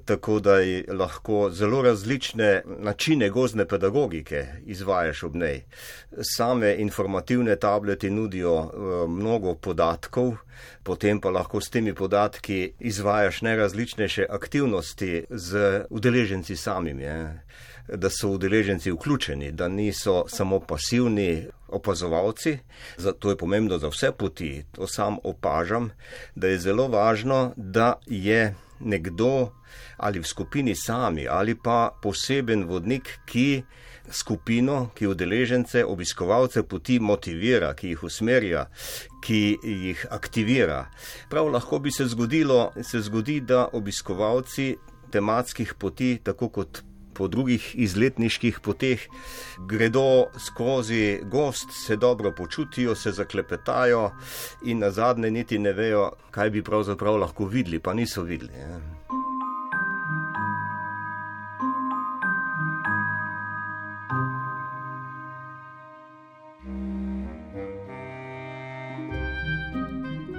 tako 0.05 0.41
da 0.41 0.57
lahko 0.89 1.51
zelo 1.51 1.83
različne 1.83 2.63
načine 2.67 3.31
gozne 3.31 3.69
pedagogike 3.69 4.47
izvajaš 4.67 5.23
ob 5.23 5.35
njej. 5.37 5.63
Same 6.37 6.75
informativne 6.79 7.57
tableti 7.57 8.11
nudijo 8.11 8.59
eh, 8.59 9.09
mnogo 9.09 9.55
podatkov, 9.55 10.37
potem 10.83 11.21
pa 11.21 11.31
lahko 11.31 11.61
s 11.61 11.71
temi 11.71 11.95
podatki 11.95 12.73
izvajaš 12.81 13.43
najrazličnejše 13.43 14.27
aktivnosti 14.31 15.25
z 15.31 15.85
udeleženci 15.91 16.57
samimi. 16.57 17.03
Je 17.03 17.43
da 17.89 18.11
so 18.11 18.29
udeleženci 18.29 18.91
vključeni, 18.93 19.53
da 19.53 19.69
niso 19.69 20.25
samo 20.29 20.61
pasivni 20.61 21.47
opazovalci. 21.69 22.59
Zato 22.97 23.31
je 23.31 23.37
pomembno 23.37 23.79
za 23.79 23.89
vse 23.89 24.13
poti, 24.19 24.65
to 24.73 24.87
sam 24.87 25.17
opažam, 25.25 25.91
da 26.35 26.49
je 26.49 26.59
zelo 26.59 26.89
važno, 26.89 27.53
da 27.57 27.95
je 28.07 28.55
nekdo 28.81 29.51
ali 29.97 30.19
v 30.19 30.25
skupini 30.25 30.75
sami 30.75 31.27
ali 31.29 31.55
pa 31.55 31.91
poseben 32.03 32.65
vodnik, 32.65 33.09
ki 33.27 33.63
skupino, 34.11 34.91
ki 34.95 35.07
udeležence, 35.07 35.85
obiskovalce 35.85 36.63
poti 36.63 36.99
motivira, 37.01 37.73
ki 37.75 37.89
jih 37.89 38.03
usmerja, 38.07 38.67
ki 39.25 39.59
jih 39.63 40.07
aktivira. 40.11 40.87
Prav 41.31 41.51
lahko 41.51 41.79
bi 41.79 41.91
se 41.91 42.07
zgodilo, 42.07 42.73
se 42.83 43.01
zgodi, 43.01 43.41
da 43.41 43.69
obiskovalci 43.73 44.77
tematskih 45.11 45.75
poti, 45.75 46.19
tako 46.23 46.49
kot 46.49 46.83
po 47.17 47.29
drugih 47.29 47.71
izletniških 47.75 48.61
poteh, 48.61 49.07
gredo 49.69 50.27
skozi 50.39 51.21
gost, 51.25 51.73
se 51.73 51.97
dobro 51.97 52.33
počutijo, 52.37 52.95
se 52.95 53.13
zaklepetajo 53.13 54.11
in 54.65 54.79
na 54.79 54.91
zadnje 54.91 55.31
niti 55.31 55.59
ne 55.59 55.73
vejo, 55.73 56.11
kaj 56.31 56.51
bi 56.51 56.63
pravzaprav 56.63 57.17
lahko 57.17 57.47
videli, 57.47 57.79
pa 57.79 57.95
niso 57.95 58.23
videli. 58.23 58.53
Je. 58.53 58.81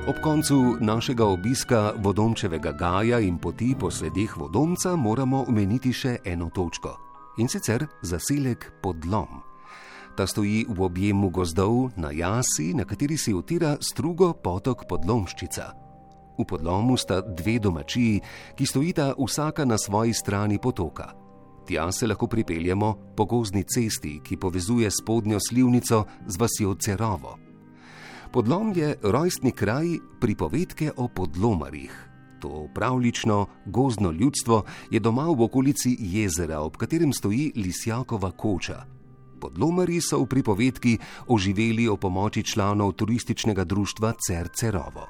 Ob 0.07 0.15
koncu 0.23 0.77
našega 0.79 1.25
obiska 1.25 1.91
vodomčevega 1.99 2.71
gaja 2.71 3.19
in 3.19 3.37
poti 3.37 3.75
po 3.79 3.91
sledih 3.91 4.37
vodomca 4.37 4.95
moramo 4.95 5.41
omeniti 5.47 5.91
še 5.91 6.13
eno 6.23 6.47
točko 6.55 6.93
in 7.43 7.49
sicer 7.51 7.83
zaselek 8.01 8.69
Podlom. 8.81 9.41
Ta 10.15 10.23
stoji 10.23 10.63
v 10.69 10.79
objemu 10.85 11.27
gozdov 11.29 11.91
na 11.99 12.13
jasi, 12.15 12.71
na 12.73 12.85
kateri 12.87 13.17
se 13.17 13.33
utira 13.35 13.75
strugo 13.81 14.31
potok 14.33 14.85
Podlomščica. 14.87 15.65
V 16.39 16.45
Podlomu 16.47 16.95
sta 16.95 17.19
dve 17.21 17.57
domačiji, 17.59 18.21
ki 18.55 18.65
stojita 18.65 19.09
vsaka 19.19 19.65
na 19.65 19.75
svoji 19.77 20.13
strani 20.13 20.55
potoka. 20.55 21.11
Tja 21.67 21.91
se 21.91 22.07
lahko 22.07 22.31
pripeljemo 22.31 22.93
po 23.17 23.25
gozdni 23.25 23.65
cesti, 23.67 24.21
ki 24.23 24.39
povezuje 24.39 24.87
spodnjo 24.87 25.43
slivnico 25.49 26.05
z 26.27 26.39
vasjo 26.39 26.77
Cerovo. 26.79 27.46
Podlom 28.37 28.69
je 28.75 28.93
rojstni 29.01 29.49
kraj 29.51 29.97
pripovedke 30.21 30.91
o 30.97 31.07
podlomarjih. 31.07 32.09
To 32.39 32.67
pravlično 32.73 33.47
gozdno 33.65 34.11
ljudstvo 34.11 34.63
je 34.91 34.99
doma 34.99 35.25
v 35.25 35.41
okolici 35.41 35.95
jezera, 35.99 36.59
ob 36.59 36.77
katerem 36.77 37.13
stoji 37.13 37.51
Lisjakova 37.55 38.31
koča. 38.31 38.85
Podlomarji 39.41 40.01
so 40.01 40.19
v 40.21 40.27
pripovedki 40.29 40.97
oživeli 41.27 41.87
o 41.87 41.97
pomoči 41.97 42.43
članov 42.43 42.91
turističnega 42.91 43.63
društva 43.63 44.13
Cercerovo. 44.27 45.09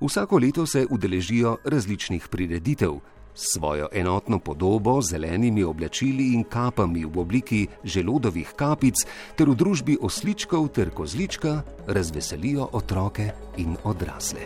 Vsako 0.00 0.38
leto 0.38 0.66
se 0.66 0.86
udeležijo 0.90 1.56
različnih 1.64 2.28
prireditev, 2.28 2.96
svojo 3.34 3.88
enotno 3.92 4.38
podobo 4.38 5.02
z 5.02 5.10
zelenimi 5.10 5.64
oblačili 5.64 6.34
in 6.34 6.44
kapami 6.44 7.04
v 7.04 7.18
obliki 7.18 7.66
želodovih 7.84 8.52
kapic 8.56 8.94
ter 9.36 9.48
v 9.48 9.54
družbi 9.54 9.98
osličkov 10.00 10.68
ter 10.68 10.90
kozlička 10.90 11.62
razveselijo 11.86 12.68
otroke 12.72 13.30
in 13.56 13.76
odrasle. 13.84 14.40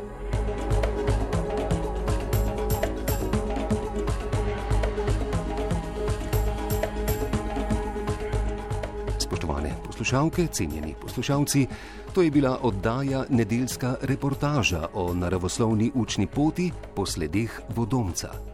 Spoštovane 9.18 9.74
poslušalke, 9.86 10.46
cenjeni 10.46 10.94
poslušalci, 11.00 11.66
to 12.14 12.22
je 12.22 12.30
bila 12.30 12.58
oddaja 12.62 13.24
nedeljska 13.28 13.96
reportaža 14.02 14.88
o 14.94 15.14
naravoslovni 15.14 15.90
učni 15.94 16.26
poti 16.26 16.70
po 16.94 17.06
sledeh 17.06 17.60
vodomca. 17.74 18.53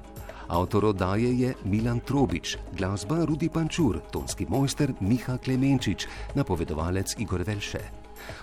Avtor 0.50 0.84
oddaje 0.84 1.30
je 1.40 1.54
Milan 1.64 2.00
Trobič, 2.00 2.58
glasba 2.74 3.24
Rudi 3.24 3.48
Pančur, 3.48 4.00
tonski 4.10 4.46
mojster 4.48 4.90
Miha 5.00 5.38
Klemenčič, 5.38 6.06
napovedovalec 6.34 7.14
Igor 7.18 7.46
Velše. 7.46 7.80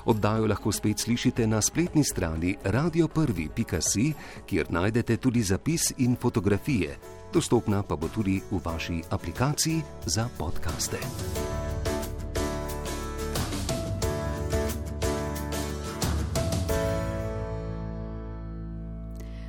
Oddajo 0.06 0.48
lahko 0.48 0.72
spet 0.72 1.00
slišite 1.00 1.48
na 1.48 1.62
spletni 1.62 2.04
strani 2.04 2.56
radio1.si, 2.64 4.14
kjer 4.48 4.72
najdete 4.72 5.18
tudi 5.18 5.44
zapis 5.44 5.92
in 5.98 6.16
fotografije. 6.16 6.98
Dostopna 7.34 7.84
pa 7.84 7.96
bo 7.96 8.08
tudi 8.08 8.40
v 8.52 8.62
vaši 8.64 9.04
aplikaciji 9.12 9.82
za 10.06 10.30
podkaste. 10.38 11.67